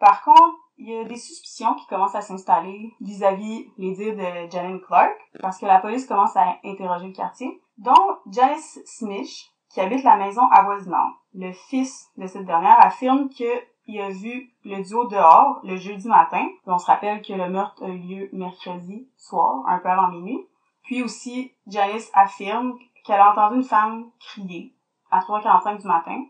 Par 0.00 0.22
contre, 0.22 0.56
il 0.78 0.88
y 0.88 0.96
a 0.96 1.04
des 1.04 1.16
suspicions 1.16 1.74
qui 1.74 1.86
commencent 1.86 2.14
à 2.14 2.20
s'installer 2.20 2.94
vis-à-vis 3.00 3.66
les 3.78 3.94
dires 3.94 4.16
de 4.16 4.50
Janine 4.50 4.80
Clark, 4.80 5.16
parce 5.40 5.58
que 5.58 5.66
la 5.66 5.80
police 5.80 6.06
commence 6.06 6.36
à 6.36 6.56
interroger 6.64 7.08
le 7.08 7.12
quartier, 7.12 7.60
dont 7.78 8.18
Janice 8.30 8.80
Smith, 8.86 9.28
qui 9.70 9.80
habite 9.80 10.04
la 10.04 10.16
maison 10.16 10.42
avoisinante. 10.50 11.14
Le 11.34 11.52
fils 11.52 12.08
de 12.16 12.26
cette 12.26 12.46
dernière 12.46 12.80
affirme 12.80 13.28
que 13.28 13.44
il 13.90 14.00
a 14.02 14.10
vu 14.10 14.50
le 14.64 14.82
duo 14.82 15.06
dehors 15.06 15.60
le 15.64 15.76
jeudi 15.76 16.08
matin. 16.08 16.46
On 16.66 16.78
se 16.78 16.86
rappelle 16.86 17.22
que 17.22 17.32
le 17.32 17.48
meurtre 17.48 17.82
a 17.82 17.88
eu 17.88 17.98
lieu 17.98 18.28
mercredi 18.32 19.08
soir, 19.16 19.64
un 19.66 19.78
peu 19.78 19.88
avant 19.88 20.08
minuit. 20.08 20.46
Puis 20.84 21.02
aussi, 21.02 21.52
Janice 21.66 22.10
affirme 22.12 22.78
qu'elle 23.04 23.20
a 23.20 23.32
entendu 23.32 23.56
une 23.56 23.62
femme 23.62 24.10
crier 24.20 24.74
à 25.10 25.20
3h45 25.20 25.80
du 25.80 25.86
matin, 25.86 26.22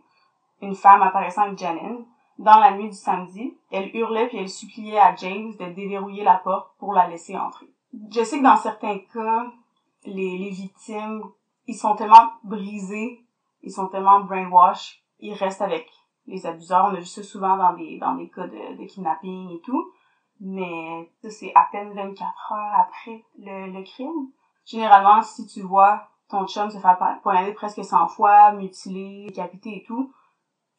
une 0.63 0.77
femme 0.77 1.03
apparaissant 1.03 1.43
avec 1.43 1.59
Janine, 1.59 2.07
dans 2.39 2.59
la 2.59 2.73
nuit 2.73 2.89
du 2.89 2.97
samedi. 2.97 3.57
Elle 3.71 3.95
hurlait 3.95 4.29
puis 4.29 4.39
elle 4.39 4.49
suppliait 4.49 4.99
à 4.99 5.15
James 5.17 5.53
de 5.59 5.73
déverrouiller 5.73 6.25
la 6.25 6.37
porte 6.37 6.73
pour 6.79 6.93
la 6.93 7.09
laisser 7.09 7.37
entrer. 7.37 7.69
Je 8.11 8.23
sais 8.23 8.39
que 8.39 8.45
dans 8.45 8.57
certains 8.57 8.99
cas, 9.13 9.47
les, 10.05 10.39
les 10.39 10.51
victimes, 10.51 11.23
ils 11.67 11.77
sont 11.77 11.97
tellement 11.97 12.33
brisés, 12.45 13.25
ils 13.63 13.73
sont 13.73 13.89
tellement 13.89 14.21
brainwash, 14.21 15.03
ils 15.21 15.35
restent 15.35 15.63
avec 15.63 15.91
les 16.27 16.47
abuseurs. 16.47 16.87
On 16.91 16.95
a 16.95 17.01
vu 17.01 17.07
ça 17.07 17.23
souvent 17.23 17.57
dans 17.57 17.75
des, 17.75 17.99
dans 17.99 18.15
des 18.15 18.29
cas 18.29 18.47
de, 18.47 18.77
de 18.81 18.85
kidnapping 18.87 19.51
et 19.51 19.61
tout. 19.61 19.93
Mais 20.41 21.11
ça, 21.23 21.31
c'est 21.31 21.53
à 21.55 21.67
peine 21.73 21.93
24 21.95 22.53
heures 22.53 22.81
après 22.81 23.25
le, 23.39 23.73
le 23.73 23.83
crime. 23.83 24.31
Généralement, 24.65 25.23
si 25.23 25.47
tu 25.47 25.63
vois 25.63 26.09
ton 26.29 26.47
chum 26.47 26.71
se 26.71 26.79
faire 26.79 26.99
poignarder 27.23 27.55
presque 27.55 27.83
100 27.83 28.09
fois, 28.09 28.53
mutilé, 28.53 29.27
décapité 29.29 29.79
et 29.79 29.83
tout, 29.85 30.13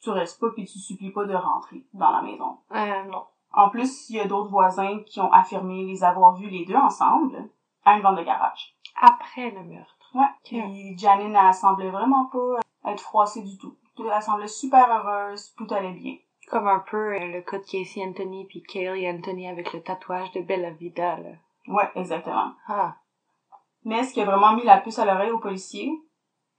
tu 0.02 0.10
restes 0.10 0.40
pas 0.40 0.50
puis 0.52 0.66
tu 0.66 0.80
supplies 0.80 1.12
pas 1.12 1.26
de 1.26 1.36
rentrer 1.36 1.86
dans 1.94 2.12
la 2.12 2.22
maison. 2.22 2.58
Euh, 2.72 3.04
non. 3.06 3.24
En 3.52 3.70
plus, 3.70 4.10
il 4.10 4.18
y 4.18 4.20
a 4.20 4.28
d'autres 4.28 4.50
voisins 4.50 5.00
qui 5.06 5.20
ont 5.20 5.32
affirmé 5.32 5.86
les 5.86 6.04
avoir 6.04 6.36
vus 6.36 6.50
les 6.50 6.66
deux 6.66 6.76
ensemble 6.76 7.50
à 7.84 7.96
une 7.96 8.02
vente 8.02 8.18
de 8.18 8.24
garage. 8.24 8.76
Après 9.02 9.50
le 9.52 9.64
meurtre. 9.64 10.12
Ouais. 10.14 10.28
Puis 10.44 10.98
Janine, 10.98 11.36
elle 11.36 11.54
semblait 11.54 11.90
vraiment 11.90 12.26
pas 12.26 12.60
être 12.92 13.02
froissée 13.02 13.42
du 13.42 13.58
tout. 13.58 13.76
Elle 13.98 14.22
semblait 14.22 14.48
super 14.48 14.88
heureuse, 14.90 15.54
tout 15.56 15.68
allait 15.72 15.94
bien. 15.94 16.16
Comme 16.50 16.68
un 16.68 16.80
peu 16.80 17.16
euh, 17.16 17.28
le 17.28 17.42
cas 17.42 17.60
de 17.60 17.64
Casey 17.64 18.02
Anthony 18.04 18.46
puis 18.46 18.64
Kaylee 18.64 19.10
Anthony 19.10 19.48
avec 19.48 19.74
le 19.74 19.82
tatouage 19.82 20.32
de 20.32 20.42
Bella 20.42 20.72
Vida, 20.72 21.18
là. 21.18 21.30
Ouais, 21.68 21.90
exactement. 21.96 22.54
Ah. 22.68 22.96
Mais 23.84 24.04
ce 24.04 24.14
qui 24.14 24.22
a 24.22 24.26
vraiment 24.26 24.54
mis 24.54 24.64
la 24.64 24.80
puce 24.80 25.00
à 25.00 25.06
l'oreille 25.06 25.32
aux 25.32 25.40
policiers, 25.40 25.92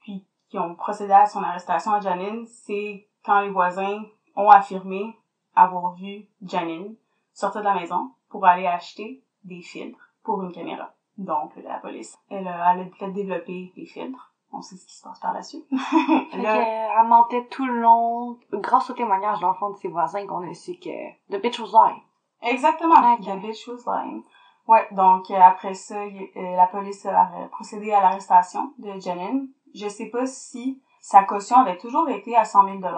puis 0.01 0.27
qui 0.49 0.59
ont 0.59 0.75
procédé 0.75 1.13
à 1.13 1.27
son 1.27 1.43
arrestation 1.43 1.93
à 1.93 2.01
Janine, 2.01 2.47
c'est 2.47 3.09
quand 3.25 3.41
les 3.41 3.51
voisins 3.51 4.03
ont 4.37 4.51
affirmé 4.51 5.17
avoir 5.55 5.95
vu 5.95 6.27
Janine 6.43 6.95
sortir 7.33 7.61
de 7.61 7.67
la 7.67 7.75
maison 7.75 8.11
pour 8.29 8.45
aller 8.47 8.67
acheter 8.67 9.23
des 9.45 9.61
filtres 9.63 9.99
pour 10.23 10.43
une 10.43 10.53
caméra. 10.53 10.93
Donc, 11.19 11.53
la 11.57 11.79
police, 11.79 12.17
elle 12.31 12.47
a, 12.49 12.73
elle 12.75 12.81
a 12.81 12.85
fait 12.99 13.11
développer 13.11 13.73
des 13.77 13.87
filtres. 13.87 14.33
On 14.53 14.63
sait 14.63 14.77
ce 14.77 14.87
qui 14.87 14.95
se 14.97 15.03
passe 15.05 15.21
par 15.21 15.33
la 15.33 15.43
suite. 15.43 15.67
Là- 16.33 16.65
qu'elle 16.65 17.07
mentait 17.09 17.47
tout 17.47 17.65
le 17.67 17.81
long, 17.81 18.39
grâce 18.53 18.91
au 18.91 18.95
témoignage 18.95 19.39
dans 19.41 19.49
le 19.49 19.55
fond 19.55 19.71
de 19.71 19.77
ses 19.77 19.89
voisins 19.89 20.27
qu'on 20.27 20.49
a 20.49 20.55
su 20.55 20.75
que 20.77 21.11
the 21.31 21.41
bitch 21.41 21.61
was 21.61 21.71
lying. 21.73 22.03
Exactement. 22.43 23.15
Ok. 23.15 23.21
The 23.27 23.41
bitch 23.41 23.69
was 23.69 23.85
lying. 23.87 24.23
Ouais, 24.67 24.87
donc 24.93 25.31
euh, 25.31 25.35
après 25.41 25.75
ça, 25.75 26.05
y- 26.07 26.31
euh, 26.37 26.57
la 26.57 26.67
police 26.67 27.05
a 27.07 27.31
euh, 27.37 27.47
procédé 27.49 27.93
à 27.93 28.01
l'arrestation 28.01 28.73
de 28.79 28.99
Janine. 29.01 29.49
Je 29.75 29.89
sais 29.89 30.07
pas 30.11 30.27
si 30.27 30.81
sa 31.01 31.25
caution 31.25 31.57
avait 31.57 31.79
toujours 31.79 32.09
été 32.09 32.37
à 32.37 32.45
100 32.45 32.81
000 32.81 32.93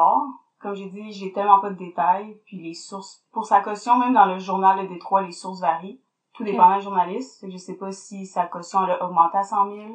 Comme 0.60 0.74
j'ai 0.74 0.90
dit, 0.90 1.12
j'ai 1.12 1.32
tellement 1.32 1.60
pas 1.60 1.70
de 1.70 1.76
détails. 1.76 2.40
Puis 2.44 2.60
les 2.60 2.74
sources, 2.74 3.24
pour 3.32 3.46
sa 3.46 3.60
caution, 3.60 3.98
même 3.98 4.14
dans 4.14 4.26
le 4.26 4.38
journal 4.38 4.82
de 4.82 4.92
Détroit, 4.92 5.22
les 5.22 5.32
sources 5.32 5.60
varient. 5.60 6.00
Tout 6.34 6.42
Ok. 6.44 6.50
dépendant 6.50 6.78
du 6.78 6.84
journaliste. 6.84 7.46
Je 7.48 7.56
sais 7.56 7.76
pas 7.76 7.92
si 7.92 8.26
sa 8.26 8.46
caution 8.46 8.84
elle 8.84 8.92
a 8.92 9.04
augmenté 9.04 9.36
à 9.38 9.42
100 9.42 9.70
000 9.70 9.86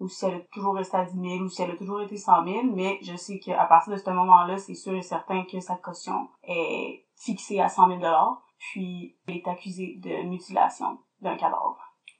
ou 0.00 0.08
si 0.08 0.26
elle 0.26 0.34
a 0.34 0.40
toujours 0.52 0.74
resté 0.74 0.96
à 0.96 1.04
10 1.04 1.12
000 1.12 1.44
ou 1.44 1.48
si 1.48 1.62
elle 1.62 1.70
a 1.70 1.76
toujours 1.76 2.02
été 2.02 2.16
100 2.16 2.44
000. 2.44 2.62
Mais 2.74 2.98
je 3.02 3.16
sais 3.16 3.38
qu'à 3.38 3.64
partir 3.66 3.92
de 3.92 3.98
ce 3.98 4.10
moment-là, 4.10 4.58
c'est 4.58 4.74
sûr 4.74 4.94
et 4.94 5.02
certain 5.02 5.44
que 5.44 5.60
sa 5.60 5.76
caution 5.76 6.28
est 6.42 7.06
fixée 7.14 7.60
à 7.60 7.68
100 7.68 8.00
000 8.00 8.00
puis 8.58 9.16
il 9.28 9.36
est 9.36 9.48
accusé 9.48 9.96
de 9.98 10.28
mutilation 10.28 10.98
d'un 11.20 11.36
cadavre. 11.36 11.78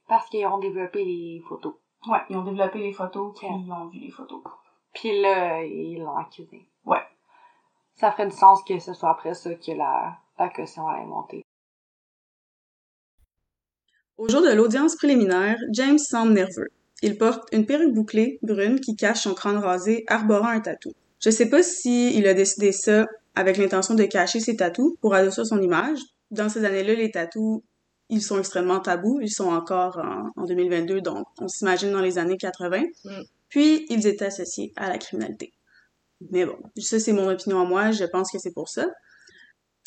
Parce 0.09 0.29
qu'ils 0.29 0.46
ont 0.46 0.59
développé 0.59 1.05
les 1.05 1.42
photos. 1.49 1.75
Ouais, 2.07 2.20
ils 2.31 2.37
ont 2.37 2.44
développé 2.44 2.79
les 2.79 2.92
photos, 2.92 3.37
puis 3.37 3.49
ils 3.49 3.72
ont 3.72 3.88
vu 3.88 3.99
les 3.99 4.11
photos. 4.11 4.42
Puis 4.97 5.21
là, 5.21 5.63
ils 5.63 5.99
l'ont 5.99 6.17
accusé. 6.17 6.67
Ouais. 6.87 7.03
Ça 7.97 8.13
ferait 8.13 8.29
du 8.29 8.35
sens 8.35 8.61
que 8.67 8.79
ce 8.79 8.95
soit 8.95 9.11
après 9.11 9.35
ça 9.35 9.55
que 9.55 9.73
la, 9.73 10.17
la 10.39 10.49
caution 10.49 10.89
allait 10.89 11.05
monter. 11.05 11.43
Au 14.17 14.27
jour 14.29 14.41
de 14.41 14.51
l'audience 14.53 14.97
préliminaire, 14.97 15.59
James 15.73 15.99
semble 15.99 16.33
nerveux. 16.33 16.69
Il 17.03 17.19
porte 17.19 17.47
une 17.53 17.67
perruque 17.67 17.93
bouclée, 17.93 18.39
brune, 18.43 18.81
qui 18.81 18.97
cache 18.97 19.21
son 19.21 19.35
crâne 19.35 19.59
rasé, 19.59 20.05
arborant 20.07 20.49
un 20.49 20.61
tatou. 20.61 20.93
Je 21.21 21.29
sais 21.29 21.51
pas 21.51 21.63
si 21.63 22.17
il 22.17 22.27
a 22.27 22.33
décidé 22.33 22.73
ça 22.73 23.05
avec 23.35 23.59
l'intention 23.59 23.95
de 23.95 24.05
cacher 24.05 24.41
ses 24.41 24.57
tatous 24.57 24.97
pour 25.03 25.13
adoucir 25.13 25.45
son 25.45 25.61
image. 25.61 25.99
Dans 26.31 26.49
ces 26.49 26.65
années-là, 26.65 26.95
les 26.95 27.11
tatous, 27.11 27.61
ils 28.09 28.23
sont 28.23 28.39
extrêmement 28.39 28.81
tabous. 28.81 29.21
Ils 29.21 29.31
sont 29.31 29.53
encore 29.53 29.99
en, 29.99 30.31
en 30.41 30.47
2022, 30.47 31.03
donc 31.03 31.27
on 31.39 31.49
s'imagine 31.49 31.93
dans 31.93 32.01
les 32.01 32.17
années 32.17 32.39
80. 32.39 32.85
Mm. 33.05 33.11
Puis, 33.49 33.87
ils 33.89 34.07
étaient 34.07 34.27
associés 34.27 34.73
à 34.77 34.89
la 34.89 34.99
criminalité. 34.99 35.53
Mais 36.31 36.47
bon, 36.47 36.59
ça 36.79 36.99
c'est 36.99 37.13
mon 37.13 37.29
opinion 37.29 37.61
à 37.61 37.65
moi, 37.65 37.91
je 37.91 38.05
pense 38.05 38.31
que 38.33 38.39
c'est 38.39 38.53
pour 38.55 38.69
ça. 38.69 38.87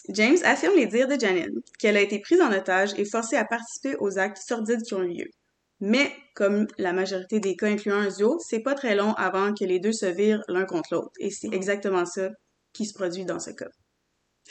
James 0.09 0.37
affirme 0.43 0.75
les 0.75 0.87
dires 0.87 1.07
de 1.07 1.19
Janine, 1.19 1.61
qu'elle 1.77 1.97
a 1.97 2.01
été 2.01 2.19
prise 2.19 2.41
en 2.41 2.51
otage 2.51 2.93
et 2.97 3.05
forcée 3.05 3.35
à 3.35 3.45
participer 3.45 3.95
aux 3.99 4.17
actes 4.17 4.41
sordides 4.41 4.81
qui 4.81 4.93
ont 4.93 5.03
eu 5.03 5.13
lieu. 5.13 5.29
Mais, 5.81 6.11
comme 6.35 6.67
la 6.77 6.93
majorité 6.93 7.39
des 7.39 7.55
cas 7.55 7.67
incluant 7.67 7.97
un 7.97 8.09
duo, 8.09 8.37
c'est 8.39 8.61
pas 8.61 8.75
très 8.75 8.95
long 8.95 9.13
avant 9.13 9.53
que 9.53 9.63
les 9.65 9.79
deux 9.79 9.93
se 9.93 10.05
virent 10.05 10.43
l'un 10.47 10.65
contre 10.65 10.93
l'autre. 10.93 11.11
Et 11.19 11.31
c'est 11.31 11.53
exactement 11.53 12.05
ça 12.05 12.29
qui 12.73 12.85
se 12.85 12.93
produit 12.93 13.25
dans 13.25 13.39
ce 13.39 13.51
cas. 13.51 13.69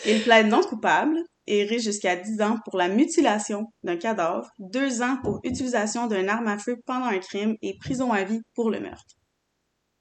Il 0.07 0.23
plaide 0.23 0.47
non 0.47 0.63
coupable 0.63 1.19
et 1.49 1.65
risque 1.65 1.87
jusqu'à 1.87 2.15
10 2.15 2.43
ans 2.43 2.59
pour 2.65 2.77
la 2.77 2.89
mutilation 2.89 3.73
d'un 3.83 3.97
cadavre, 3.97 4.51
2 4.59 5.03
ans 5.03 5.17
pour 5.23 5.41
utilisation 5.45 6.07
d'une 6.07 6.29
arme 6.29 6.47
à 6.47 6.59
feu 6.59 6.77
pendant 6.85 7.07
un 7.07 7.19
crime 7.19 7.57
et 7.63 7.79
prison 7.79 8.13
à 8.13 8.23
vie 8.23 8.43
pour 8.55 8.71
le 8.71 8.81
meurtre. 8.81 9.17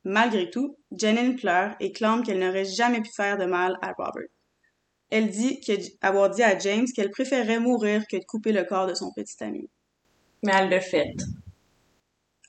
Malgré 0.04 0.50
tout, 0.50 0.78
Janine 0.92 1.38
pleure 1.38 1.76
et 1.80 1.94
clame 1.94 2.24
qu'elle 2.24 2.40
n'aurait 2.40 2.66
jamais 2.66 3.02
pu 3.02 3.12
faire 3.16 3.38
de 3.38 3.46
mal 3.46 3.78
à 3.82 3.94
Robert. 3.98 4.28
Elle 5.10 5.30
dit 5.30 5.62
avoir 6.02 6.30
dit 6.30 6.44
à 6.44 6.60
James 6.60 6.86
qu'elle 6.94 7.12
préférerait 7.12 7.62
mourir 7.62 8.04
que 8.12 8.18
de 8.18 8.26
couper 8.26 8.52
le 8.52 8.66
corps 8.66 8.88
de 8.88 8.94
son 8.94 9.12
petit 9.14 9.42
ami. 9.42 9.70
Mais 10.44 10.52
elle 10.54 10.70
l'a 10.70 10.82
fait. 10.82 11.14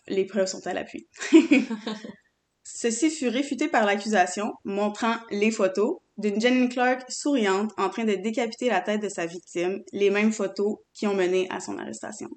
Les 0.09 0.25
preuves 0.25 0.49
sont 0.49 0.67
à 0.67 0.75
l'appui. 0.75 1.07
Ceci 2.65 3.11
fut 3.11 3.29
réfuté 3.29 3.69
par 3.69 3.87
l'accusation, 3.87 4.53
montrant 4.65 5.17
les 5.31 5.53
photos 5.53 5.99
d'une 6.19 6.41
Janine 6.41 6.69
Clark 6.69 7.05
souriante 7.09 7.71
en 7.79 7.89
train 7.89 8.05
de 8.05 8.15
décapiter 8.15 8.69
la 8.69 8.81
tête 8.81 9.01
de 9.01 9.09
sa 9.09 9.27
victime, 9.27 9.83
les 9.93 10.11
mêmes 10.11 10.33
photos 10.33 10.77
qui 10.93 11.07
ont 11.07 11.15
mené 11.15 11.47
à 11.51 11.61
son 11.61 11.79
arrestation. 11.79 12.29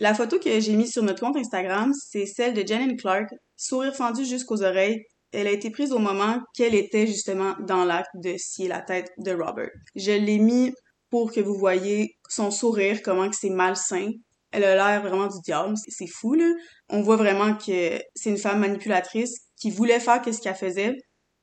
La 0.00 0.14
photo 0.14 0.38
que 0.38 0.60
j'ai 0.60 0.76
mise 0.76 0.92
sur 0.92 1.02
notre 1.02 1.20
compte 1.20 1.36
Instagram, 1.36 1.92
c'est 1.94 2.26
celle 2.26 2.54
de 2.54 2.66
Janine 2.66 2.96
Clark, 2.96 3.30
sourire 3.56 3.94
fendu 3.94 4.24
jusqu'aux 4.24 4.62
oreilles. 4.62 5.02
Elle 5.32 5.46
a 5.46 5.50
été 5.50 5.70
prise 5.70 5.92
au 5.92 5.98
moment 5.98 6.38
qu'elle 6.54 6.74
était 6.74 7.06
justement 7.06 7.54
dans 7.66 7.84
l'acte 7.84 8.10
de 8.14 8.34
scier 8.38 8.68
la 8.68 8.80
tête 8.80 9.10
de 9.18 9.32
Robert. 9.32 9.70
Je 9.94 10.12
l'ai 10.12 10.38
mis 10.38 10.72
pour 11.10 11.32
que 11.32 11.40
vous 11.40 11.54
voyez 11.54 12.16
son 12.28 12.50
sourire, 12.50 13.02
comment 13.02 13.28
que 13.28 13.36
c'est 13.36 13.50
malsain. 13.50 14.10
Elle 14.50 14.64
a 14.64 14.74
l'air 14.74 15.02
vraiment 15.02 15.26
du 15.26 15.38
diable, 15.44 15.74
c'est 15.88 16.06
fou 16.06 16.34
là. 16.34 16.50
On 16.88 17.02
voit 17.02 17.16
vraiment 17.16 17.54
que 17.54 18.00
c'est 18.14 18.30
une 18.30 18.38
femme 18.38 18.60
manipulatrice 18.60 19.36
qui 19.56 19.70
voulait 19.70 20.00
faire 20.00 20.22
qu'est-ce 20.22 20.40
qu'elle 20.40 20.54
faisait, 20.54 20.96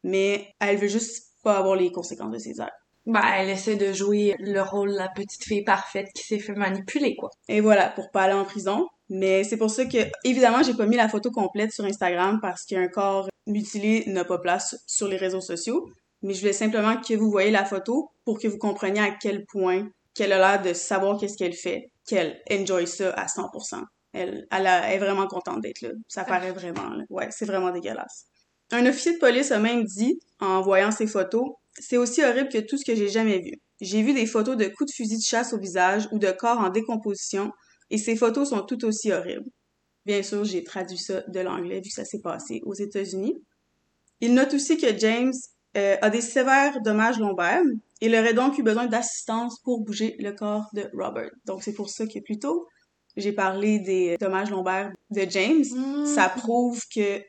mais 0.04 0.50
elle 0.60 0.78
veut 0.78 0.88
juste 0.88 1.35
pas 1.46 1.58
avoir 1.58 1.76
les 1.76 1.92
conséquences 1.92 2.34
de 2.34 2.40
ses 2.40 2.60
actes. 2.60 2.74
Ben, 3.06 3.22
elle 3.38 3.50
essaie 3.50 3.76
de 3.76 3.94
jouer 3.94 4.36
le 4.40 4.62
rôle 4.62 4.92
de 4.92 4.98
la 4.98 5.10
petite 5.10 5.44
fille 5.44 5.64
parfaite 5.64 6.10
qui 6.16 6.24
s'est 6.24 6.40
fait 6.40 6.56
manipuler, 6.56 7.16
quoi. 7.16 7.30
Et 7.48 7.62
voilà, 7.62 7.90
pour 7.90 8.10
pas 8.10 8.24
aller 8.24 8.34
en 8.34 8.46
prison. 8.46 8.88
Mais 9.10 9.44
c'est 9.44 9.58
pour 9.58 9.70
ça 9.70 9.86
que, 9.86 10.00
évidemment, 10.24 10.64
j'ai 10.64 10.74
pas 10.74 10.88
mis 10.88 10.96
la 10.96 11.08
photo 11.08 11.30
complète 11.30 11.72
sur 11.72 11.86
Instagram 11.86 12.40
parce 12.42 12.66
qu'un 12.66 12.88
corps 12.88 13.30
mutilé 13.46 14.04
n'a 14.08 14.26
pas 14.26 14.40
place 14.40 14.76
sur 14.88 15.08
les 15.08 15.18
réseaux 15.18 15.42
sociaux. 15.42 15.88
Mais 16.24 16.34
je 16.34 16.40
voulais 16.40 16.54
simplement 16.54 17.00
que 17.00 17.14
vous 17.14 17.30
voyez 17.30 17.52
la 17.52 17.64
photo 17.64 18.10
pour 18.26 18.40
que 18.40 18.48
vous 18.48 18.58
compreniez 18.58 19.02
à 19.02 19.12
quel 19.12 19.46
point 19.46 19.88
qu'elle 20.16 20.34
a 20.34 20.40
l'air 20.40 20.62
de 20.64 20.74
savoir 20.74 21.20
qu'est-ce 21.20 21.38
qu'elle 21.38 21.54
fait, 21.54 21.92
qu'elle 22.08 22.42
enjoy 22.52 22.88
ça 22.88 23.12
à 23.12 23.28
100%. 23.28 23.84
Elle, 24.14 24.48
elle, 24.50 24.66
est 24.66 24.98
vraiment 24.98 25.28
contente 25.28 25.62
d'être 25.62 25.82
là. 25.82 25.90
Ça 26.08 26.24
paraît 26.24 26.54
vraiment, 26.54 26.90
là. 26.90 27.04
Ouais, 27.10 27.28
c'est 27.30 27.46
vraiment 27.46 27.70
dégueulasse. 27.70 28.26
Un 28.72 28.86
officier 28.86 29.14
de 29.14 29.20
police 29.20 29.52
a 29.52 29.60
même 29.60 29.84
dit, 29.84 30.20
en 30.40 30.62
voyant 30.62 30.92
ces 30.92 31.08
photos, 31.08 31.52
c'est 31.80 31.98
aussi 31.98 32.24
horrible 32.24 32.50
que 32.50 32.60
tout 32.60 32.78
ce 32.78 32.86
que 32.86 32.96
j'ai 32.96 33.10
jamais 33.10 33.40
vu. 33.40 33.54
J'ai 33.82 34.02
vu 34.02 34.14
des 34.14 34.26
photos 34.26 34.58
de 34.58 34.66
coups 34.66 34.92
de 34.92 34.96
fusil 34.96 35.18
de 35.18 35.24
chasse 35.24 35.54
au 35.54 35.60
visage 35.60 36.08
ou 36.12 36.20
de 36.20 36.32
corps 36.32 36.60
en 36.60 36.70
décomposition, 36.70 37.52
et 37.90 37.98
ces 37.98 38.16
photos 38.16 38.50
sont 38.50 38.62
tout 38.62 38.84
aussi 38.86 39.12
horribles. 39.12 39.50
Bien 40.06 40.24
sûr, 40.24 40.44
j'ai 40.44 40.64
traduit 40.64 40.98
ça 40.98 41.22
de 41.28 41.40
l'anglais 41.40 41.82
vu 41.82 41.90
que 41.90 41.96
ça 41.96 42.06
s'est 42.06 42.22
passé 42.22 42.62
aux 42.66 42.74
États-Unis. 42.74 43.42
Il 44.22 44.34
note 44.34 44.54
aussi 44.54 44.78
que 44.78 44.98
James 44.98 45.34
euh, 45.78 45.98
a 46.02 46.10
des 46.10 46.22
sévères 46.22 46.82
dommages 46.82 47.20
lombaires. 47.20 47.64
Il 48.02 48.16
aurait 48.16 48.34
donc 48.34 48.58
eu 48.58 48.64
besoin 48.64 48.86
d'assistance 48.86 49.60
pour 49.64 49.82
bouger 49.82 50.16
le 50.20 50.32
corps 50.32 50.70
de 50.74 50.90
Robert. 50.94 51.32
Donc 51.46 51.64
c'est 51.64 51.74
pour 51.74 51.90
ça 51.90 52.06
que 52.06 52.20
plus 52.20 52.40
tôt, 52.40 52.68
j'ai 53.18 53.34
parlé 53.34 53.80
des 53.80 54.18
dommages 54.20 54.52
lombaires 54.52 54.92
de 55.10 55.26
James. 55.30 55.64
Mm. 55.74 56.06
Ça 56.06 56.30
prouve 56.30 56.82
que 56.94 57.22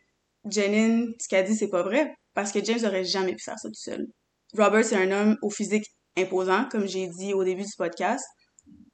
Janine, 0.50 1.12
ce 1.20 1.28
qu'elle 1.28 1.46
dit, 1.46 1.54
c'est 1.54 1.68
pas 1.68 1.82
vrai. 1.82 2.14
Parce 2.34 2.52
que 2.52 2.62
James 2.64 2.84
aurait 2.84 3.04
jamais 3.04 3.34
pu 3.34 3.42
faire 3.42 3.58
ça 3.58 3.68
tout 3.68 3.74
seul. 3.74 4.06
Robert, 4.56 4.84
c'est 4.84 4.96
un 4.96 5.10
homme 5.10 5.36
au 5.42 5.50
physique 5.50 5.86
imposant, 6.16 6.66
comme 6.70 6.86
j'ai 6.86 7.08
dit 7.08 7.32
au 7.34 7.44
début 7.44 7.62
du 7.62 7.72
podcast. 7.76 8.24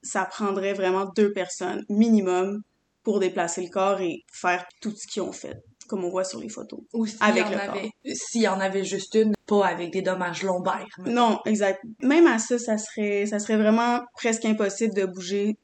Ça 0.03 0.25
prendrait 0.25 0.75
vraiment 0.75 1.07
deux 1.17 1.33
personnes 1.33 1.85
minimum 1.89 2.63
pour 3.03 3.21
déplacer 3.21 3.63
le 3.63 3.69
corps 3.69 4.01
et 4.01 4.23
faire 4.33 4.65
tout 4.81 4.93
ce 4.95 5.07
qu'ils 5.07 5.23
ont 5.23 5.33
fait, 5.33 5.57
comme 5.89 6.05
on 6.05 6.11
voit 6.11 6.25
sur 6.25 6.41
les 6.41 6.49
photos. 6.49 6.81
Ou 6.93 7.07
Avec 7.21 7.49
le 7.49 7.59
avait, 7.59 7.91
s'il 8.15 8.43
y 8.43 8.49
en 8.49 8.61
avait 8.61 8.85
juste 8.85 9.15
une, 9.15 9.33
pas 9.47 9.67
avec 9.67 9.93
des 9.93 10.03
dommages 10.03 10.43
lombaires. 10.43 10.87
Non, 10.99 11.41
exact. 11.45 11.81
Même 12.01 12.27
à 12.27 12.39
ça, 12.39 12.59
ça 12.59 12.79
serait, 12.79 13.27
ça 13.27 13.39
serait 13.39 13.57
vraiment 13.57 14.01
presque 14.15 14.45
impossible 14.45 14.95
de 14.95 15.05
bouger 15.05 15.57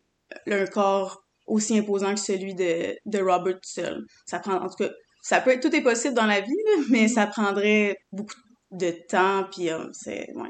un 0.47 0.67
corps 0.67 1.23
aussi 1.47 1.79
imposant 1.79 2.15
que 2.15 2.21
celui 2.21 2.55
de, 2.55 2.97
de 3.07 3.19
Robert 3.19 3.55
tout 3.55 3.71
seul. 3.71 4.05
Ça 4.27 4.39
prend, 4.39 4.55
en 4.55 4.69
tout 4.69 4.85
cas, 4.85 4.91
ça 5.21 5.41
peut 5.41 5.51
être, 5.51 5.61
tout 5.69 5.75
est 5.75 5.83
possible 5.83 6.15
dans 6.15 6.27
la 6.27 6.41
vie, 6.41 6.57
mais 6.91 7.09
ça 7.09 7.27
prendrait 7.27 7.99
beaucoup 8.13 8.35
de 8.71 8.91
temps, 9.09 9.45
puis 9.53 9.71
euh, 9.71 9.87
c'est, 9.93 10.33
ouais. 10.35 10.49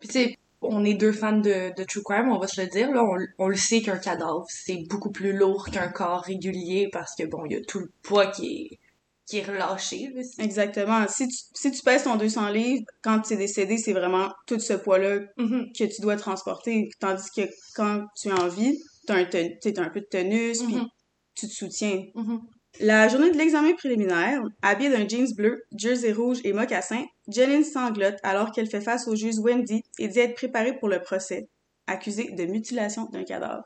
Puis 0.00 0.08
tu 0.08 0.12
sais, 0.12 0.36
on 0.60 0.84
est 0.84 0.94
deux 0.94 1.12
fans 1.12 1.36
de, 1.38 1.74
de 1.76 1.84
True 1.84 2.02
Crime, 2.02 2.30
on 2.32 2.38
va 2.38 2.48
se 2.48 2.60
le 2.60 2.66
dire, 2.66 2.90
là, 2.90 3.04
on, 3.04 3.16
on 3.38 3.48
le 3.48 3.56
sait 3.56 3.80
qu'un 3.80 3.98
cadavre, 3.98 4.44
c'est 4.48 4.82
beaucoup 4.88 5.10
plus 5.10 5.32
lourd 5.32 5.68
qu'un 5.70 5.88
corps 5.88 6.22
régulier 6.22 6.88
parce 6.92 7.14
que, 7.14 7.24
bon, 7.24 7.44
il 7.46 7.52
y 7.52 7.56
a 7.56 7.60
tout 7.64 7.78
le 7.78 7.90
poids 8.02 8.26
qui 8.26 8.46
est, 8.72 8.78
qui 9.26 9.38
est 9.38 9.42
relâché, 9.46 10.10
là. 10.14 10.22
Exactement. 10.38 11.06
Si 11.08 11.28
tu, 11.28 11.36
si 11.54 11.70
tu 11.70 11.82
pèses 11.82 12.04
ton 12.04 12.16
200 12.16 12.48
livres, 12.48 12.84
quand 13.02 13.20
tu 13.20 13.34
es 13.34 13.36
décédé, 13.36 13.76
c'est 13.78 13.92
vraiment 13.92 14.30
tout 14.46 14.58
ce 14.58 14.72
poids-là 14.72 15.20
Mhm. 15.36 15.66
que 15.78 15.84
tu 15.84 16.00
dois 16.00 16.16
transporter. 16.16 16.88
Tandis 16.98 17.30
que 17.36 17.42
quand 17.74 18.04
tu 18.16 18.28
es 18.28 18.32
en 18.32 18.48
vie, 18.48 18.80
un, 19.10 19.24
tu 19.26 19.38
sais, 19.60 19.72
t'as 19.74 19.82
un 19.84 19.90
peu 19.90 20.00
de 20.00 20.06
tenus, 20.10 20.62
puis 20.64 20.74
Mhm. 20.76 20.86
tu 21.34 21.46
te 21.46 21.52
soutiens. 21.52 22.02
Mhm. 22.14 22.40
La 22.80 23.08
journée 23.08 23.32
de 23.32 23.36
l'examen 23.36 23.74
préliminaire, 23.74 24.40
habillée 24.62 24.90
d'un 24.90 25.08
jeans 25.08 25.34
bleu, 25.34 25.64
jersey 25.76 26.12
rouge 26.12 26.38
et 26.44 26.52
mocassin, 26.52 27.04
Janine 27.26 27.64
sanglote 27.64 28.18
alors 28.22 28.52
qu'elle 28.52 28.70
fait 28.70 28.80
face 28.80 29.08
au 29.08 29.16
juge 29.16 29.38
Wendy 29.40 29.82
et 29.98 30.06
dit 30.06 30.20
être 30.20 30.36
préparée 30.36 30.78
pour 30.78 30.88
le 30.88 31.02
procès, 31.02 31.48
accusée 31.88 32.30
de 32.30 32.44
mutilation 32.44 33.06
d'un 33.06 33.24
cadavre. 33.24 33.64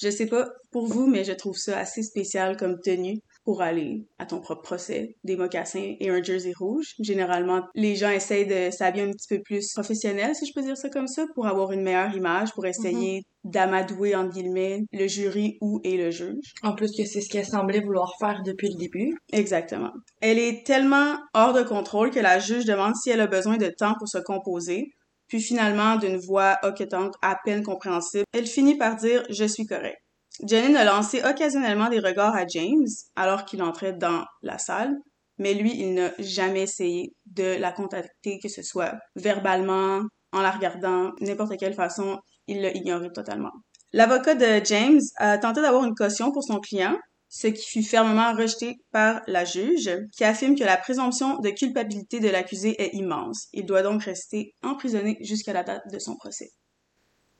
Je 0.00 0.10
sais 0.10 0.26
pas 0.26 0.48
pour 0.70 0.86
vous, 0.86 1.08
mais 1.08 1.24
je 1.24 1.32
trouve 1.32 1.56
ça 1.56 1.76
assez 1.76 2.04
spécial 2.04 2.56
comme 2.56 2.78
tenue 2.80 3.18
pour 3.44 3.62
aller 3.62 4.06
à 4.18 4.26
ton 4.26 4.40
propre 4.40 4.62
procès. 4.62 5.16
Des 5.24 5.36
mocassins 5.36 5.94
et 5.98 6.10
un 6.10 6.22
jersey 6.22 6.52
rouge. 6.56 6.94
Généralement, 7.00 7.62
les 7.74 7.96
gens 7.96 8.10
essayent 8.10 8.46
de 8.46 8.70
s'habiller 8.70 9.04
un 9.04 9.10
petit 9.10 9.26
peu 9.28 9.42
plus 9.42 9.72
professionnel, 9.72 10.34
si 10.34 10.46
je 10.46 10.52
peux 10.54 10.62
dire 10.62 10.76
ça 10.76 10.88
comme 10.88 11.08
ça, 11.08 11.26
pour 11.34 11.46
avoir 11.46 11.72
une 11.72 11.82
meilleure 11.82 12.14
image, 12.14 12.52
pour 12.52 12.66
essayer 12.66 13.22
d'amadouer, 13.44 14.14
entre 14.14 14.34
guillemets, 14.34 14.82
le 14.92 15.06
jury 15.08 15.58
ou 15.60 15.80
et 15.82 15.96
le 15.96 16.10
juge. 16.10 16.52
En 16.62 16.74
plus 16.74 16.92
que 16.96 17.04
c'est 17.04 17.20
ce 17.20 17.28
qu'elle 17.28 17.44
semblait 17.44 17.80
vouloir 17.80 18.12
faire 18.20 18.42
depuis 18.44 18.68
le 18.68 18.78
début. 18.78 19.16
Exactement. 19.32 19.90
Elle 20.20 20.38
est 20.38 20.64
tellement 20.64 21.16
hors 21.34 21.52
de 21.52 21.62
contrôle 21.62 22.10
que 22.10 22.20
la 22.20 22.38
juge 22.38 22.64
demande 22.64 22.94
si 22.94 23.10
elle 23.10 23.20
a 23.20 23.26
besoin 23.26 23.56
de 23.56 23.68
temps 23.68 23.94
pour 23.98 24.08
se 24.08 24.18
composer. 24.18 24.92
Puis 25.26 25.40
finalement, 25.40 25.96
d'une 25.96 26.18
voix 26.18 26.58
hoquetante 26.62 27.14
à 27.22 27.38
peine 27.44 27.62
compréhensible, 27.62 28.24
elle 28.32 28.46
finit 28.46 28.76
par 28.76 28.96
dire 28.96 29.24
«Je 29.30 29.44
suis 29.44 29.66
correct». 29.66 29.98
Janine 30.42 30.76
a 30.76 30.84
lancé 30.84 31.22
occasionnellement 31.22 31.88
des 31.88 32.00
regards 32.00 32.34
à 32.34 32.46
James 32.46 32.86
alors 33.16 33.44
qu'il 33.44 33.62
entrait 33.62 33.92
dans 33.92 34.24
la 34.42 34.58
salle, 34.58 34.96
mais 35.38 35.54
lui, 35.54 35.72
il 35.74 35.94
n'a 35.94 36.10
jamais 36.18 36.62
essayé 36.62 37.14
de 37.26 37.56
la 37.58 37.72
contacter, 37.72 38.38
que 38.42 38.48
ce 38.48 38.62
soit 38.62 38.94
verbalement, 39.16 40.02
en 40.32 40.40
la 40.40 40.50
regardant, 40.50 41.12
n'importe 41.20 41.56
quelle 41.58 41.74
façon, 41.74 42.18
il 42.46 42.60
l'a 42.60 42.72
ignoré 42.76 43.10
totalement. 43.12 43.52
L'avocat 43.92 44.34
de 44.34 44.64
James 44.64 45.00
a 45.16 45.38
tenté 45.38 45.60
d'avoir 45.60 45.84
une 45.84 45.94
caution 45.94 46.32
pour 46.32 46.42
son 46.42 46.58
client, 46.58 46.96
ce 47.28 47.46
qui 47.46 47.66
fut 47.66 47.82
fermement 47.82 48.34
rejeté 48.34 48.76
par 48.90 49.22
la 49.26 49.44
juge, 49.44 49.90
qui 50.16 50.24
affirme 50.24 50.54
que 50.54 50.64
la 50.64 50.76
présomption 50.76 51.38
de 51.38 51.50
culpabilité 51.50 52.20
de 52.20 52.28
l'accusé 52.28 52.80
est 52.82 52.94
immense. 52.94 53.48
Il 53.52 53.64
doit 53.64 53.82
donc 53.82 54.02
rester 54.02 54.54
emprisonné 54.62 55.16
jusqu'à 55.20 55.52
la 55.52 55.62
date 55.62 55.82
de 55.90 55.98
son 55.98 56.16
procès. 56.16 56.50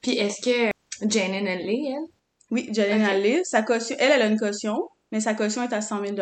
Puis 0.00 0.18
est-ce 0.18 0.40
que 0.42 0.70
Janine, 1.08 1.46
elle 1.46 1.66
l'est, 1.66 1.90
elle? 1.90 2.21
Oui, 2.52 2.68
Janine 2.72 3.02
Ok. 3.02 3.08
Allais, 3.10 3.44
sa 3.44 3.62
caution, 3.62 3.96
elle, 3.98 4.12
elle 4.12 4.22
a 4.22 4.26
une 4.26 4.38
caution, 4.38 4.86
mais 5.10 5.20
sa 5.20 5.34
caution 5.34 5.62
est 5.62 5.72
à 5.72 5.80
100 5.80 6.04
000 6.04 6.16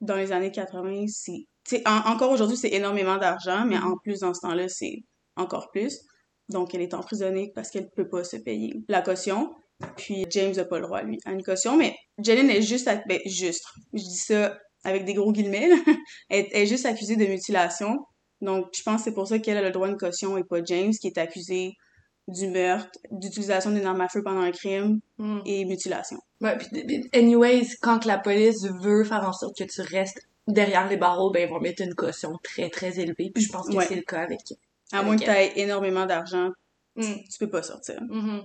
Dans 0.00 0.16
les 0.16 0.30
années 0.32 0.52
80, 0.52 1.06
c'est... 1.08 1.82
en- 1.86 2.12
encore 2.12 2.30
aujourd'hui, 2.30 2.56
c'est 2.56 2.72
énormément 2.72 3.16
d'argent, 3.18 3.64
mais 3.66 3.76
en 3.76 3.96
plus, 4.04 4.20
dans 4.20 4.32
ce 4.32 4.40
temps-là, 4.42 4.68
c'est 4.68 5.02
encore 5.36 5.70
plus. 5.72 5.98
Donc, 6.48 6.74
elle 6.76 6.80
est 6.82 6.94
emprisonnée 6.94 7.50
parce 7.56 7.70
qu'elle 7.70 7.90
peut 7.90 8.08
pas 8.08 8.22
se 8.22 8.36
payer 8.36 8.74
la 8.88 9.02
caution. 9.02 9.52
Puis, 9.96 10.26
James 10.30 10.52
n'a 10.54 10.64
pas 10.64 10.78
le 10.78 10.86
droit, 10.86 11.02
lui, 11.02 11.18
à 11.24 11.32
une 11.32 11.42
caution. 11.42 11.76
Mais 11.76 11.96
Janine 12.18 12.48
est 12.50 12.62
juste... 12.62 12.86
à- 12.86 13.02
Ben, 13.08 13.18
juste. 13.26 13.64
Je 13.94 14.02
dis 14.02 14.16
ça 14.16 14.56
avec 14.84 15.04
des 15.04 15.14
gros 15.14 15.32
guillemets, 15.32 15.70
elle 16.30 16.46
est 16.52 16.66
juste 16.66 16.86
accusée 16.86 17.16
de 17.16 17.26
mutilation. 17.26 17.98
Donc, 18.42 18.66
je 18.76 18.82
pense 18.84 18.98
que 19.00 19.04
c'est 19.06 19.14
pour 19.14 19.26
ça 19.26 19.40
qu'elle 19.40 19.56
a 19.56 19.62
le 19.62 19.72
droit 19.72 19.88
à 19.88 19.90
une 19.90 19.96
caution 19.96 20.36
et 20.38 20.44
pas 20.44 20.62
James, 20.62 20.92
qui 20.92 21.08
est 21.08 21.18
accusé 21.18 21.72
du 22.28 22.48
meurtre, 22.48 22.90
d'utilisation 23.10 23.70
d'une 23.70 23.84
arme 23.84 24.00
à 24.00 24.08
feu 24.08 24.22
pendant 24.22 24.40
un 24.40 24.50
crime 24.52 25.00
Hmm. 25.18 25.40
et 25.44 25.64
mutilation. 25.64 26.18
Ouais, 26.40 26.56
puis, 26.56 27.08
anyways, 27.14 27.66
quand 27.82 27.98
que 28.00 28.08
la 28.08 28.18
police 28.18 28.66
veut 28.80 29.04
faire 29.04 29.28
en 29.28 29.32
sorte 29.32 29.56
que 29.58 29.64
tu 29.64 29.80
restes 29.82 30.20
derrière 30.46 30.88
les 30.88 30.96
barreaux, 30.96 31.30
ben 31.30 31.46
ils 31.48 31.50
vont 31.52 31.60
mettre 31.60 31.82
une 31.82 31.94
caution 31.94 32.32
très 32.42 32.70
très 32.70 32.98
élevée. 32.98 33.30
Puis 33.34 33.44
je 33.44 33.52
pense 33.52 33.68
que 33.68 33.74
Ouais. 33.76 33.86
c'est 33.86 33.94
le 33.96 34.02
cas 34.02 34.22
avec. 34.22 34.40
À 34.92 34.96
Avec 34.98 35.06
moins 35.06 35.16
que 35.16 35.24
tu 35.24 35.30
aies 35.30 35.52
énormément 35.56 36.06
d'argent, 36.06 36.50
Mm. 36.96 37.02
tu 37.30 37.38
peux 37.40 37.50
pas 37.50 37.62
sortir. 37.62 38.00
Mhm. 38.08 38.42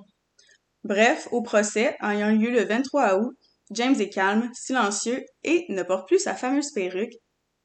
Bref, 0.83 1.27
au 1.31 1.41
procès, 1.41 1.95
ayant 2.01 2.31
lieu 2.31 2.49
le 2.51 2.63
23 2.63 3.17
août, 3.19 3.35
James 3.71 3.95
est 3.99 4.09
calme, 4.09 4.49
silencieux 4.53 5.23
et 5.43 5.65
ne 5.69 5.83
porte 5.83 6.07
plus 6.07 6.19
sa 6.19 6.33
fameuse 6.35 6.71
perruque, 6.71 7.13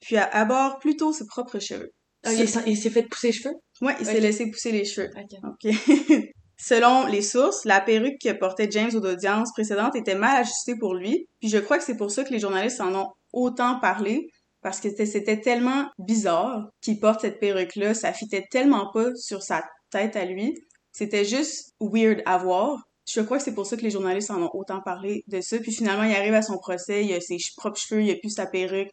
puis 0.01 0.17
aborde 0.19 0.81
plutôt 0.81 1.13
ses 1.13 1.27
propres 1.27 1.59
cheveux. 1.61 1.93
Ah, 2.25 2.33
il 2.33 2.77
s'est- 2.77 2.91
fait 2.91 3.03
pousser 3.03 3.29
les 3.29 3.33
cheveux? 3.33 3.55
Ouais, 3.83 3.95
il 4.01 4.07
s'est 4.07 4.21
laissé 4.21 4.51
pousser 4.51 4.73
les 4.73 4.85
cheveux. 4.85 5.11
Ok. 5.17 5.39
OK. 5.45 5.73
Selon 6.57 7.07
les 7.07 7.21
sources, 7.23 7.65
la 7.65 7.81
perruque 7.81 8.19
que 8.23 8.33
portait 8.33 8.69
James 8.71 8.91
aux 8.95 9.05
audiences 9.05 9.53
précédentes 9.53 9.97
était 9.97 10.15
mal 10.15 10.41
ajustée 10.43 10.77
pour 10.79 10.95
lui, 10.95 11.27
puis 11.41 11.49
je 11.51 11.59
crois 11.59 11.79
que 11.79 11.85
c'est 11.85 11.97
pour 11.97 12.11
ça 12.11 12.25
que 12.25 12.31
les 12.33 12.39
journalistes 12.39 12.81
en 12.81 12.95
ont 12.95 13.09
autant 13.33 13.81
parlé, 13.81 14.29
parce 14.63 14.81
que 14.81 14.89
c'était- 15.05 15.41
tellement 15.41 15.89
bizarre 15.99 16.71
qu'il 16.81 16.99
porte 17.01 17.21
cette 17.21 17.39
perruque-là, 17.41 17.93
ça 17.93 18.13
fitait 18.13 18.45
tellement 18.51 18.91
pas 18.93 19.15
sur 19.17 19.43
sa 19.43 19.63
tête 19.91 20.17
à 20.17 20.25
lui, 20.25 20.55
c'était 20.93 21.25
juste 21.25 21.73
weird 21.81 22.23
à 22.25 22.39
voir. 22.39 22.79
Je 23.07 23.21
crois 23.21 23.37
que 23.37 23.45
c'est 23.45 23.55
pour 23.55 23.67
ça 23.67 23.77
que 23.77 23.83
les 23.83 23.91
journalistes 23.91 24.31
en 24.31 24.41
ont 24.43 24.51
autant 24.55 24.81
parlé 24.83 25.23
de 25.27 25.41
ça, 25.43 25.59
puis 25.59 25.73
finalement, 25.73 26.05
il 26.05 26.15
arrive 26.15 26.33
à 26.35 26.41
son 26.41 26.57
procès, 26.57 27.05
il 27.05 27.13
a 27.13 27.21
ses 27.21 27.37
propres 27.57 27.79
cheveux, 27.79 28.03
il 28.03 28.11
a 28.13 28.15
plus 28.17 28.31
sa 28.31 28.47
perruque. 28.47 28.89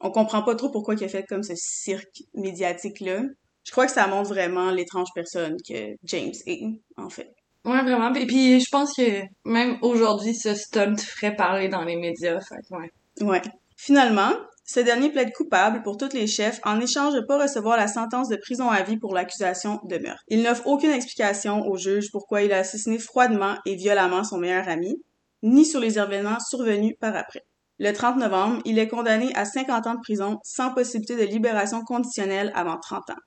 On 0.00 0.10
comprend 0.10 0.42
pas 0.42 0.54
trop 0.54 0.70
pourquoi 0.70 0.94
il 0.94 1.04
a 1.04 1.08
fait 1.08 1.24
comme 1.24 1.42
ce 1.42 1.54
cirque 1.56 2.22
médiatique-là. 2.34 3.22
Je 3.64 3.72
crois 3.72 3.86
que 3.86 3.92
ça 3.92 4.06
montre 4.06 4.30
vraiment 4.30 4.70
l'étrange 4.70 5.08
personne 5.14 5.56
que 5.68 5.94
James 6.04 6.32
est, 6.46 6.62
en 6.96 7.10
fait. 7.10 7.34
Ouais, 7.64 7.82
vraiment. 7.82 8.14
Et 8.14 8.26
puis 8.26 8.60
je 8.60 8.70
pense 8.70 8.94
que 8.96 9.22
même 9.44 9.76
aujourd'hui, 9.82 10.34
ce 10.34 10.54
stunt 10.54 10.96
ferait 10.96 11.34
parler 11.34 11.68
dans 11.68 11.84
les 11.84 11.96
médias. 11.96 12.40
Fait 12.40 12.54
ouais. 12.70 12.90
Ouais. 13.20 13.42
Finalement, 13.76 14.32
Ce 14.70 14.80
dernier 14.80 15.10
plaide 15.10 15.32
coupable 15.32 15.82
pour 15.82 15.96
tous 15.96 16.12
les 16.12 16.26
chefs 16.26 16.60
en 16.62 16.78
échange 16.78 17.14
de 17.14 17.20
pas 17.20 17.42
recevoir 17.42 17.78
la 17.78 17.88
sentence 17.88 18.28
de 18.28 18.36
prison 18.36 18.68
à 18.68 18.82
vie 18.82 18.98
pour 18.98 19.14
l'accusation 19.14 19.80
de 19.84 19.96
meurtre. 19.96 20.22
Il 20.28 20.42
n'offre 20.42 20.66
aucune 20.66 20.90
explication 20.90 21.66
au 21.66 21.78
juge 21.78 22.10
pourquoi 22.12 22.42
il 22.42 22.52
a 22.52 22.58
assassiné 22.58 22.98
froidement 22.98 23.54
et 23.64 23.76
violemment 23.76 24.24
son 24.24 24.36
meilleur 24.36 24.68
ami, 24.68 25.02
ni 25.42 25.64
sur 25.64 25.80
les 25.80 25.98
événements 25.98 26.38
survenus 26.50 26.96
par 27.00 27.16
après. 27.16 27.44
Le 27.78 27.92
30 27.92 28.16
novembre, 28.16 28.60
il 28.64 28.78
est 28.78 28.88
condamné 28.88 29.32
à 29.34 29.44
50 29.44 29.86
ans 29.86 29.94
de 29.94 30.00
prison 30.00 30.38
sans 30.42 30.74
possibilité 30.74 31.16
de 31.16 31.22
libération 31.30 31.82
conditionnelle 31.82 32.50
avant 32.54 32.78
30 32.78 33.10
ans. 33.10 33.22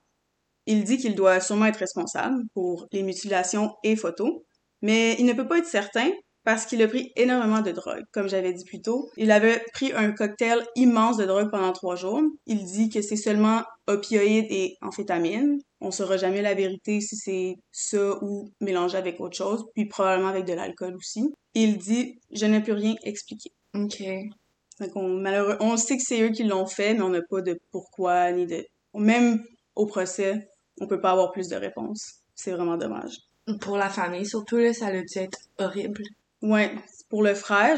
Il 0.65 0.83
dit 0.83 0.97
qu'il 0.97 1.15
doit 1.15 1.39
sûrement 1.39 1.65
être 1.65 1.77
responsable 1.77 2.43
pour 2.53 2.85
les 2.91 3.03
mutilations 3.03 3.73
et 3.83 3.95
photos, 3.95 4.41
mais 4.81 5.15
il 5.19 5.25
ne 5.25 5.33
peut 5.33 5.47
pas 5.47 5.59
être 5.59 5.67
certain 5.67 6.09
parce 6.43 6.65
qu'il 6.65 6.81
a 6.81 6.87
pris 6.87 7.11
énormément 7.15 7.61
de 7.61 7.71
drogue. 7.71 8.03
Comme 8.11 8.27
j'avais 8.27 8.53
dit 8.53 8.65
plus 8.65 8.81
tôt, 8.81 9.09
il 9.15 9.31
avait 9.31 9.63
pris 9.73 9.93
un 9.93 10.11
cocktail 10.11 10.59
immense 10.75 11.17
de 11.17 11.25
drogue 11.25 11.51
pendant 11.51 11.71
trois 11.71 11.95
jours. 11.95 12.21
Il 12.47 12.65
dit 12.65 12.89
que 12.89 13.01
c'est 13.01 13.15
seulement 13.15 13.63
opioïdes 13.87 14.47
et 14.49 14.75
amphétamines. 14.81 15.59
On 15.81 15.91
saura 15.91 16.17
jamais 16.17 16.41
la 16.41 16.55
vérité 16.55 16.99
si 16.99 17.15
c'est 17.15 17.55
ça 17.71 18.17
ou 18.23 18.49
mélangé 18.59 18.97
avec 18.97 19.19
autre 19.19 19.37
chose, 19.37 19.65
puis 19.75 19.87
probablement 19.87 20.29
avec 20.29 20.45
de 20.45 20.53
l'alcool 20.53 20.95
aussi. 20.95 21.31
Il 21.53 21.77
dit 21.77 22.19
«Je 22.31 22.45
n'ai 22.45 22.61
plus 22.61 22.73
rien 22.73 22.95
expliqué». 23.03 23.51
Ok. 23.75 24.03
Donc 24.81 24.95
on, 24.95 25.07
malheureux, 25.07 25.57
on 25.59 25.77
sait 25.77 25.95
que 25.95 26.03
c'est 26.03 26.21
eux 26.21 26.31
qui 26.31 26.43
l'ont 26.43 26.65
fait, 26.65 26.95
mais 26.95 27.01
on 27.01 27.09
n'a 27.09 27.21
pas 27.21 27.41
de 27.41 27.59
pourquoi 27.71 28.31
ni 28.31 28.47
de... 28.47 28.65
Même 28.95 29.43
au 29.75 29.85
procès, 29.85 30.49
on 30.81 30.87
peut 30.87 30.99
pas 30.99 31.11
avoir 31.11 31.31
plus 31.31 31.47
de 31.47 31.55
réponses. 31.55 32.15
C'est 32.33 32.51
vraiment 32.51 32.77
dommage. 32.77 33.15
Pour 33.61 33.77
la 33.77 33.89
famille, 33.89 34.25
surtout, 34.25 34.57
là, 34.57 34.73
ça 34.73 34.87
a 34.87 34.91
dû 34.91 35.17
être 35.17 35.37
horrible. 35.59 36.01
Ouais, 36.41 36.73
pour 37.09 37.21
le 37.21 37.35
frère, 37.35 37.77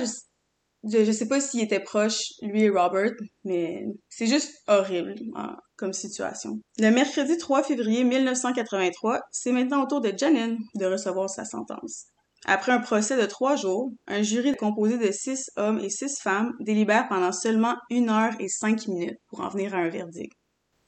je, 0.86 1.04
je 1.04 1.12
sais 1.12 1.28
pas 1.28 1.42
s'il 1.42 1.62
était 1.62 1.82
proche, 1.82 2.22
lui 2.42 2.64
et 2.64 2.70
Robert, 2.70 3.12
mais 3.44 3.86
c'est 4.08 4.28
juste 4.28 4.64
horrible 4.68 5.16
hein, 5.36 5.58
comme 5.76 5.92
situation. 5.92 6.62
Le 6.78 6.90
mercredi 6.90 7.38
3 7.38 7.64
février 7.64 8.06
1983, 8.06 9.20
c'est 9.30 9.52
maintenant 9.52 9.84
au 9.84 9.88
tour 9.88 10.00
de 10.00 10.14
Janine 10.18 10.58
de 10.76 10.86
recevoir 10.86 11.30
sa 11.30 11.44
sentence. 11.44 12.06
Après 12.46 12.72
un 12.72 12.80
procès 12.80 13.16
de 13.20 13.26
trois 13.26 13.56
jours, 13.56 13.92
un 14.08 14.22
jury 14.22 14.54
composé 14.56 14.98
de 14.98 15.12
six 15.12 15.50
hommes 15.56 15.80
et 15.80 15.90
six 15.90 16.20
femmes 16.22 16.54
délibère 16.60 17.08
pendant 17.08 17.32
seulement 17.32 17.76
une 17.90 18.10
heure 18.10 18.34
et 18.40 18.50
cinq 18.50 18.88
minutes 18.88 19.18
pour 19.28 19.40
en 19.42 19.50
venir 19.50 19.74
à 19.74 19.78
un 19.80 19.90
verdict. 19.90 20.34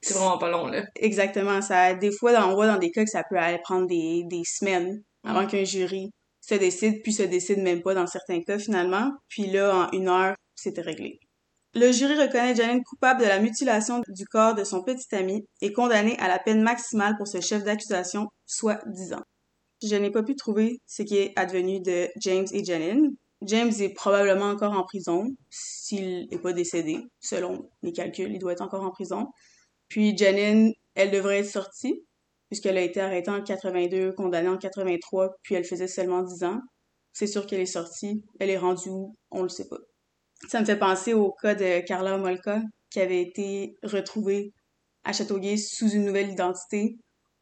C'est 0.01 0.13
vraiment 0.13 0.37
pas 0.37 0.49
long, 0.51 0.67
là. 0.67 0.83
Exactement. 0.97 1.61
Ça, 1.61 1.93
des 1.95 2.11
fois, 2.11 2.31
on 2.45 2.53
voit 2.53 2.67
dans 2.67 2.77
des 2.77 2.91
cas 2.91 3.03
que 3.03 3.09
ça 3.09 3.23
peut 3.29 3.37
aller 3.37 3.59
prendre 3.63 3.87
des, 3.87 4.23
des 4.29 4.43
semaines 4.45 5.01
avant 5.23 5.43
Mm. 5.43 5.47
qu'un 5.47 5.63
jury 5.63 6.11
se 6.41 6.53
décide, 6.55 7.01
puis 7.01 7.11
se 7.13 7.23
décide 7.23 7.59
même 7.59 7.81
pas 7.81 7.95
dans 7.95 8.05
certains 8.05 8.41
cas 8.43 8.59
finalement. 8.59 9.11
Puis 9.29 9.47
là, 9.47 9.87
en 9.87 9.91
une 9.97 10.09
heure, 10.09 10.35
c'était 10.55 10.81
réglé. 10.81 11.19
Le 11.73 11.91
jury 11.91 12.13
reconnaît 12.15 12.55
Janine 12.55 12.83
coupable 12.83 13.21
de 13.21 13.25
la 13.25 13.39
mutilation 13.39 14.01
du 14.07 14.25
corps 14.25 14.53
de 14.55 14.63
son 14.63 14.83
petit 14.83 15.13
ami 15.15 15.43
et 15.61 15.73
condamné 15.73 16.15
à 16.19 16.27
la 16.27 16.37
peine 16.39 16.61
maximale 16.61 17.15
pour 17.17 17.27
ce 17.27 17.41
chef 17.41 17.63
d'accusation, 17.63 18.27
soit 18.45 18.79
10 18.85 19.13
ans. 19.13 19.23
Je 19.83 19.95
n'ai 19.95 20.11
pas 20.11 20.23
pu 20.23 20.35
trouver 20.35 20.79
ce 20.85 21.03
qui 21.03 21.17
est 21.17 21.33
advenu 21.35 21.79
de 21.81 22.07
James 22.17 22.47
et 22.51 22.63
Janine. 22.63 23.15
James 23.41 23.71
est 23.79 23.93
probablement 23.93 24.49
encore 24.49 24.73
en 24.73 24.83
prison, 24.83 25.27
s'il 25.49 26.27
n'est 26.29 26.39
pas 26.39 26.53
décédé. 26.53 26.99
Selon 27.19 27.69
les 27.83 27.91
calculs, 27.91 28.31
il 28.31 28.39
doit 28.39 28.53
être 28.53 28.61
encore 28.61 28.83
en 28.83 28.91
prison. 28.91 29.27
Puis 29.87 30.17
Janine, 30.17 30.73
elle 30.95 31.11
devrait 31.11 31.39
être 31.39 31.49
sortie, 31.49 32.03
puisqu'elle 32.49 32.77
a 32.77 32.81
été 32.81 33.01
arrêtée 33.01 33.31
en 33.31 33.43
82, 33.43 34.13
condamnée 34.13 34.49
en 34.49 34.57
83, 34.57 35.35
puis 35.43 35.55
elle 35.55 35.65
faisait 35.65 35.87
seulement 35.87 36.23
10 36.23 36.43
ans. 36.45 36.61
C'est 37.13 37.27
sûr 37.27 37.45
qu'elle 37.45 37.61
est 37.61 37.65
sortie. 37.65 38.23
Elle 38.39 38.49
est 38.49 38.57
rendue 38.57 38.89
où? 38.89 39.15
On 39.31 39.43
le 39.43 39.49
sait 39.49 39.67
pas. 39.67 39.77
Ça 40.49 40.59
me 40.59 40.65
fait 40.65 40.77
penser 40.77 41.13
au 41.13 41.31
cas 41.31 41.55
de 41.55 41.85
Carla 41.85 42.17
Molka, 42.17 42.61
qui 42.89 42.99
avait 42.99 43.21
été 43.21 43.77
retrouvée 43.83 44.53
à 45.03 45.13
Châteauguay 45.13 45.57
sous 45.57 45.89
une 45.89 46.05
nouvelle 46.05 46.31
identité. 46.31 46.97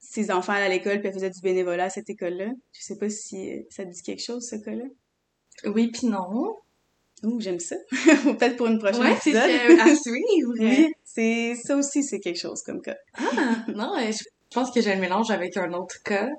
Ses 0.05 0.31
enfants 0.31 0.53
allaient 0.53 0.65
à 0.65 0.69
l'école, 0.69 0.99
puis 0.99 1.07
elle 1.07 1.13
faisait 1.13 1.29
du 1.29 1.39
bénévolat 1.41 1.85
à 1.85 1.89
cette 1.89 2.09
école-là. 2.09 2.47
Je 2.73 2.81
sais 2.83 2.97
pas 2.97 3.09
si 3.09 3.51
euh, 3.51 3.61
ça 3.69 3.83
te 3.85 3.89
dit 3.89 4.01
quelque 4.03 4.21
chose, 4.23 4.47
ce 4.47 4.57
cas-là. 4.57 4.83
Oui, 5.65 5.87
puis 5.91 6.07
non. 6.07 6.57
Ouh, 7.23 7.39
j'aime 7.39 7.59
ça. 7.59 7.77
Peut-être 7.91 8.57
pour 8.57 8.67
une 8.67 8.79
prochaine 8.79 9.01
Ouais, 9.01 9.15
c'est 9.21 9.29
épisode. 9.31 9.49
ce- 9.49 9.81
à 9.81 9.95
suivre. 9.95 10.53
Oui, 10.59 10.93
c'est 11.05 11.55
ça 11.55 11.77
aussi, 11.77 12.03
c'est 12.03 12.19
quelque 12.19 12.39
chose 12.39 12.61
comme 12.63 12.81
cas. 12.81 12.97
Ah, 13.15 13.63
non, 13.73 13.95
euh, 13.97 14.11
je 14.11 14.23
je 14.51 14.59
pense 14.59 14.69
que 14.69 14.81
j'ai 14.81 14.93
le 14.93 15.01
mélange 15.01 15.31
avec 15.31 15.57
un 15.57 15.73
autre 15.73 15.95
cas. 16.03 16.29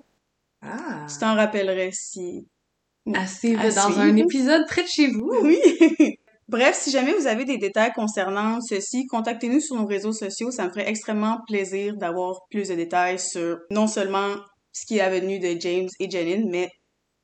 Ah. 0.62 1.04
Tu 1.10 1.18
t'en 1.18 1.34
rappellerais 1.34 1.90
si 1.92 2.46
À 3.12 3.26
suivre 3.26 3.60
À 3.60 3.70
dans 3.70 3.86
suivre. 3.86 4.00
un 4.02 4.16
épisode 4.16 4.64
près 4.68 4.82
de 4.84 4.88
chez 4.88 5.08
vous. 5.08 5.32
Oui. 5.42 5.58
Bref, 6.48 6.78
si 6.78 6.90
jamais 6.90 7.14
vous 7.14 7.26
avez 7.26 7.44
des 7.46 7.56
détails 7.56 7.92
concernant 7.94 8.60
ceci, 8.60 9.06
contactez-nous 9.06 9.60
sur 9.60 9.76
nos 9.76 9.86
réseaux 9.86 10.12
sociaux. 10.12 10.50
Ça 10.50 10.66
me 10.66 10.70
ferait 10.70 10.88
extrêmement 10.88 11.38
plaisir 11.46 11.96
d'avoir 11.96 12.40
plus 12.50 12.68
de 12.68 12.74
détails 12.74 13.18
sur 13.18 13.58
non 13.70 13.86
seulement 13.86 14.36
ce 14.72 14.84
qui 14.86 14.98
est 14.98 15.00
avenu 15.00 15.38
de 15.38 15.58
James 15.58 15.88
et 15.98 16.10
Janine, 16.10 16.50
mais 16.50 16.68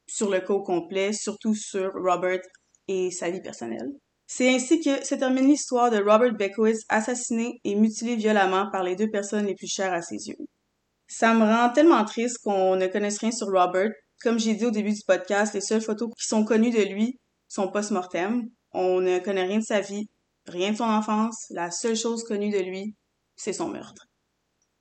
sur 0.09 0.31
le 0.31 0.41
cas 0.41 0.55
au 0.55 0.63
complet, 0.63 1.13
surtout 1.13 1.55
sur 1.55 1.91
Robert 1.93 2.41
et 2.89 3.11
sa 3.11 3.31
vie 3.31 3.43
personnelle. 3.43 3.91
C'est 4.27 4.55
ainsi 4.55 4.81
que 4.81 5.05
se 5.05 5.15
termine 5.17 5.49
l'histoire 5.49 5.91
de 5.91 5.99
Robert 5.99 6.35
Beckwith 6.35 6.79
assassiné 6.89 7.61
et 7.65 7.75
mutilé 7.75 8.17
violemment 8.17 8.71
par 8.71 8.85
les 8.85 8.97
deux 8.97 9.11
personnes 9.11 9.47
les 9.47 9.55
plus 9.55 9.67
chères 9.67 9.93
à 9.93 10.03
ses 10.03 10.29
yeux. 10.29 10.37
Ça 11.09 11.35
me 11.35 11.45
rend 11.45 11.73
tellement 11.73 12.05
triste 12.05 12.39
qu'on 12.43 12.77
ne 12.77 12.87
connaisse 12.87 13.19
rien 13.19 13.33
sur 13.33 13.49
Robert. 13.49 13.91
Comme 14.23 14.39
j'ai 14.39 14.55
dit 14.55 14.65
au 14.65 14.71
début 14.71 14.93
du 14.93 15.03
podcast, 15.07 15.55
les 15.55 15.61
seules 15.61 15.83
photos 15.83 16.09
qui 16.17 16.27
sont 16.27 16.45
connues 16.45 16.71
de 16.71 16.83
lui 16.83 17.19
sont 17.49 17.71
post-mortem. 17.71 18.49
On 18.73 19.01
ne 19.01 19.19
connaît 19.19 19.45
rien 19.45 19.59
de 19.59 19.65
sa 19.65 19.81
vie, 19.81 20.09
rien 20.47 20.73
de 20.73 20.77
son 20.77 20.85
enfance. 20.85 21.47
La 21.51 21.71
seule 21.71 21.97
chose 21.97 22.25
connue 22.25 22.51
de 22.51 22.59
lui, 22.59 22.95
c'est 23.37 23.53
son 23.53 23.69
meurtre. 23.69 24.07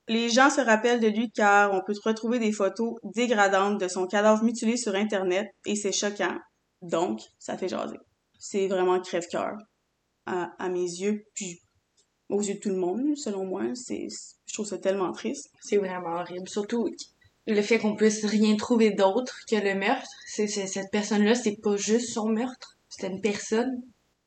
Les 0.08 0.30
gens 0.30 0.50
se 0.50 0.62
rappellent 0.62 1.00
de 1.00 1.08
lui 1.08 1.32
car 1.32 1.72
on 1.74 1.82
peut 1.86 1.94
retrouver 2.04 2.40
des 2.40 2.52
photos 2.52 2.96
dégradantes 3.04 3.80
de 3.80 3.88
son 3.88 4.08
cadavre 4.08 4.44
mutilé 4.44 4.76
sur 4.76 4.96
Internet 4.96 5.48
et 5.66 5.76
c'est 5.76 5.92
choquant. 5.92 6.38
Donc, 6.82 7.22
ça 7.38 7.58
fait 7.58 7.68
jaser. 7.68 8.00
C'est 8.40 8.68
vraiment 8.68 9.00
crève-cœur 9.00 9.58
à, 10.26 10.70
mes 10.70 10.82
yeux, 10.82 11.26
puis 11.34 11.60
aux 12.30 12.42
yeux 12.42 12.56
de 12.56 12.60
tout 12.60 12.70
le 12.70 12.78
monde, 12.78 13.18
selon 13.18 13.46
moi. 13.46 13.64
C'est, 13.74 14.08
je 14.46 14.54
trouve 14.54 14.66
ça 14.66 14.78
tellement 14.78 15.12
triste. 15.12 15.50
C'est 15.62 15.78
vraiment 15.78 16.20
horrible. 16.20 16.48
Surtout 16.48 16.90
le 17.48 17.62
fait 17.62 17.80
qu'on 17.80 17.96
puisse 17.96 18.26
rien 18.26 18.56
trouver 18.56 18.92
d'autre 18.92 19.36
que 19.50 19.56
le 19.56 19.76
meurtre. 19.76 20.10
C'est- 20.28 20.48
cette 20.48 20.92
personne-là, 20.92 21.36
c'est 21.36 21.58
pas 21.62 21.76
juste 21.78 22.14
son 22.14 22.30
meurtre. 22.30 22.79
C'était 23.00 23.14
une 23.14 23.22
personne. 23.22 23.82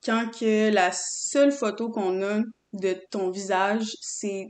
quand 0.05 0.31
que 0.31 0.71
la 0.73 0.91
seule 0.93 1.53
photo 1.53 1.91
qu'on 1.91 2.23
a 2.23 2.41
de 2.73 2.97
ton 3.11 3.31
visage, 3.31 3.85
c'est 4.01 4.47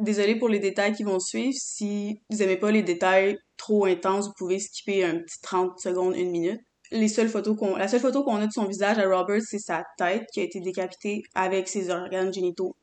désolé 0.00 0.36
pour 0.36 0.48
les 0.48 0.58
détails 0.58 0.94
qui 0.94 1.04
vont 1.04 1.20
suivre. 1.20 1.54
Si 1.56 2.20
vous 2.28 2.42
aimez 2.42 2.56
pas 2.56 2.72
les 2.72 2.82
détails 2.82 3.38
trop 3.56 3.84
intenses, 3.84 4.26
vous 4.26 4.34
pouvez 4.36 4.58
skipper 4.58 5.04
un 5.04 5.18
petit 5.18 5.40
30 5.42 5.78
secondes, 5.78 6.16
une 6.16 6.30
minute. 6.30 6.60
Les 6.90 7.06
seules 7.06 7.28
photos 7.28 7.56
qu'on, 7.56 7.76
la 7.76 7.86
seule 7.86 8.00
photo 8.00 8.24
qu'on 8.24 8.36
a 8.36 8.46
de 8.46 8.52
son 8.52 8.66
visage 8.66 8.98
à 8.98 9.08
Robert, 9.08 9.40
c'est 9.42 9.60
sa 9.60 9.84
tête 9.96 10.24
qui 10.32 10.40
a 10.40 10.42
été 10.42 10.60
décapitée 10.60 11.22
avec 11.34 11.68
ses 11.68 11.88
organes 11.90 12.32
génitaux 12.32 12.74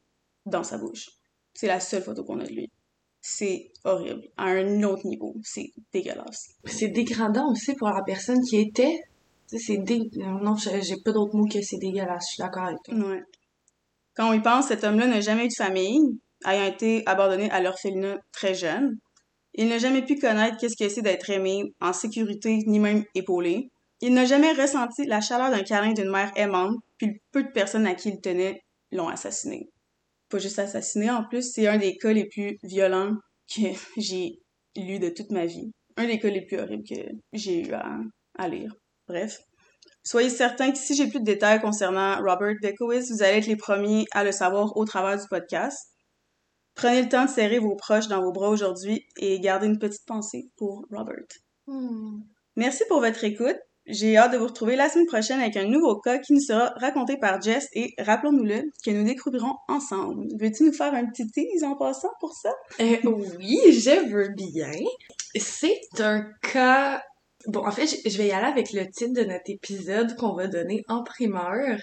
dans 0.46 0.63
sa 0.63 0.78
bouche. 0.78 1.10
C'est 1.54 1.68
la 1.68 1.82
seule 1.82 2.04
photo 2.04 2.24
qu'on 2.24 2.39
a 2.39 2.46
de 2.46 2.54
lui. 2.54 2.72
C'est 3.22 3.72
horrible. 3.84 4.24
À 4.38 4.46
un 4.46 4.84
autre 4.84 5.06
niveau. 5.06 5.36
C'est 5.44 5.74
dégueulasse. 5.92 6.56
C'est 6.63 6.88
dégradant 6.88 7.52
aussi 7.52 7.76
pour 7.76 7.89
la 7.89 8.02
personne 8.02 8.39
qui 8.50 8.58
était. 8.58 8.98
C'est 9.57 9.77
dé... 9.77 9.99
Non, 10.15 10.55
j'ai 10.55 10.95
pas 11.03 11.12
d'autre 11.12 11.35
mot 11.35 11.45
que 11.45 11.62
c'est 11.62 11.77
dégueulasse. 11.77 12.27
Je 12.27 12.33
suis 12.33 12.43
d'accord 12.43 12.63
avec 12.63 12.77
toi. 12.83 12.95
Ouais. 12.95 13.23
Quand 14.15 14.29
on 14.29 14.33
y 14.33 14.41
pense, 14.41 14.67
cet 14.67 14.83
homme-là 14.83 15.07
n'a 15.07 15.21
jamais 15.21 15.45
eu 15.45 15.47
de 15.47 15.53
famille, 15.57 16.01
ayant 16.45 16.65
été 16.65 17.03
abandonné 17.07 17.49
à 17.51 17.62
l'orphelinat 17.62 18.17
très 18.31 18.53
jeune. 18.53 18.97
Il 19.53 19.69
n'a 19.69 19.77
jamais 19.79 20.03
pu 20.03 20.17
connaître 20.17 20.57
qu'est-ce 20.57 20.77
que 20.77 20.89
c'est 20.89 21.01
d'être 21.01 21.29
aimé, 21.29 21.73
en 21.81 21.93
sécurité, 21.93 22.59
ni 22.67 22.79
même 22.79 23.03
épaulé. 23.15 23.69
Il 24.01 24.13
n'a 24.13 24.25
jamais 24.25 24.53
ressenti 24.53 25.05
la 25.05 25.21
chaleur 25.21 25.51
d'un 25.51 25.63
câlin 25.63 25.93
d'une 25.93 26.12
mère 26.12 26.31
aimante, 26.35 26.75
puis 26.97 27.21
peu 27.31 27.43
de 27.43 27.51
personnes 27.51 27.88
à 27.88 27.95
qui 27.95 28.09
il 28.09 28.21
tenait 28.21 28.62
l'ont 28.91 29.09
assassiné. 29.09 29.69
Pas 30.29 30.38
juste 30.38 30.59
assassiné, 30.59 31.09
en 31.09 31.23
plus, 31.23 31.51
c'est 31.51 31.67
un 31.67 31.77
des 31.77 31.97
cas 31.97 32.13
les 32.13 32.27
plus 32.27 32.57
violents 32.63 33.13
que 33.53 33.62
j'ai 33.97 34.39
lu 34.75 34.99
de 34.99 35.09
toute 35.09 35.31
ma 35.31 35.45
vie. 35.45 35.71
Un 35.97 36.05
des 36.05 36.19
cas 36.19 36.29
les 36.29 36.45
plus 36.45 36.59
horribles 36.59 36.88
que 36.88 37.01
j'ai 37.33 37.67
eu 37.67 37.73
à 37.73 38.47
lire. 38.47 38.73
Bref. 39.10 39.39
Soyez 40.04 40.30
certains 40.30 40.72
que 40.72 40.78
si 40.78 40.95
j'ai 40.95 41.08
plus 41.08 41.19
de 41.19 41.26
détails 41.26 41.60
concernant 41.60 42.17
Robert 42.19 42.56
Bekowitz, 42.62 43.12
vous 43.12 43.24
allez 43.24 43.39
être 43.39 43.48
les 43.48 43.58
premiers 43.58 44.06
à 44.12 44.24
le 44.24 44.32
savoir 44.32 44.78
au 44.78 44.86
travers 44.86 45.19
du 45.19 45.28
podcast. 45.28 45.89
Prenez 46.76 47.02
le 47.02 47.10
temps 47.10 47.26
de 47.26 47.30
serrer 47.30 47.60
vos 47.60 47.76
proches 47.76 48.08
dans 48.08 48.22
vos 48.22 48.32
bras 48.32 48.50
aujourd'hui 48.50 49.04
et 49.17 49.39
gardez 49.39 49.65
une 49.65 49.80
petite 49.80 50.06
pensée 50.06 50.50
pour 50.58 50.86
Robert. 50.91 51.26
Hmm. 51.65 52.19
Merci 52.56 52.84
pour 52.88 53.00
votre 53.00 53.24
écoute. 53.24 53.58
J'ai 53.88 54.15
hâte 54.15 54.34
de 54.34 54.38
vous 54.38 54.45
retrouver 54.45 54.76
la 54.76 54.88
semaine 54.88 55.08
prochaine 55.08 55.39
avec 55.39 55.58
un 55.58 55.65
nouveau 55.65 56.00
cas 56.00 56.19
qui 56.19 56.34
nous 56.34 56.39
sera 56.39 56.67
raconté 56.76 57.17
par 57.17 57.41
Jess 57.41 57.67
et 57.74 57.93
rappelons-nous-le 57.98 58.62
que 58.86 58.91
nous 58.91 59.04
découvrirons 59.04 59.56
ensemble. 59.67 60.28
Veux-tu 60.39 60.63
nous 60.63 60.74
faire 60.74 60.93
un 60.93 61.08
petit 61.08 61.28
tease 61.32 61.63
en 61.63 61.76
passant 61.76 62.12
pour 62.19 62.34
ça? 62.34 62.52
Euh, 62.80 62.98
oui, 63.39 63.58
je 63.72 64.12
veux 64.12 64.30
bien. 64.30 64.72
C'est 65.36 65.82
un 66.00 66.30
cas... 66.43 67.02
Bon, 67.47 67.65
en 67.65 67.71
fait, 67.71 67.88
je 68.06 68.17
vais 68.17 68.28
y 68.28 68.32
aller 68.32 68.47
avec 68.47 68.73
le 68.73 68.86
titre 68.89 69.13
de 69.13 69.23
notre 69.23 69.49
épisode 69.49 70.15
qu'on 70.17 70.36
va 70.36 70.47
donner 70.47 70.84
en 70.88 71.04
primeur. 71.04 71.80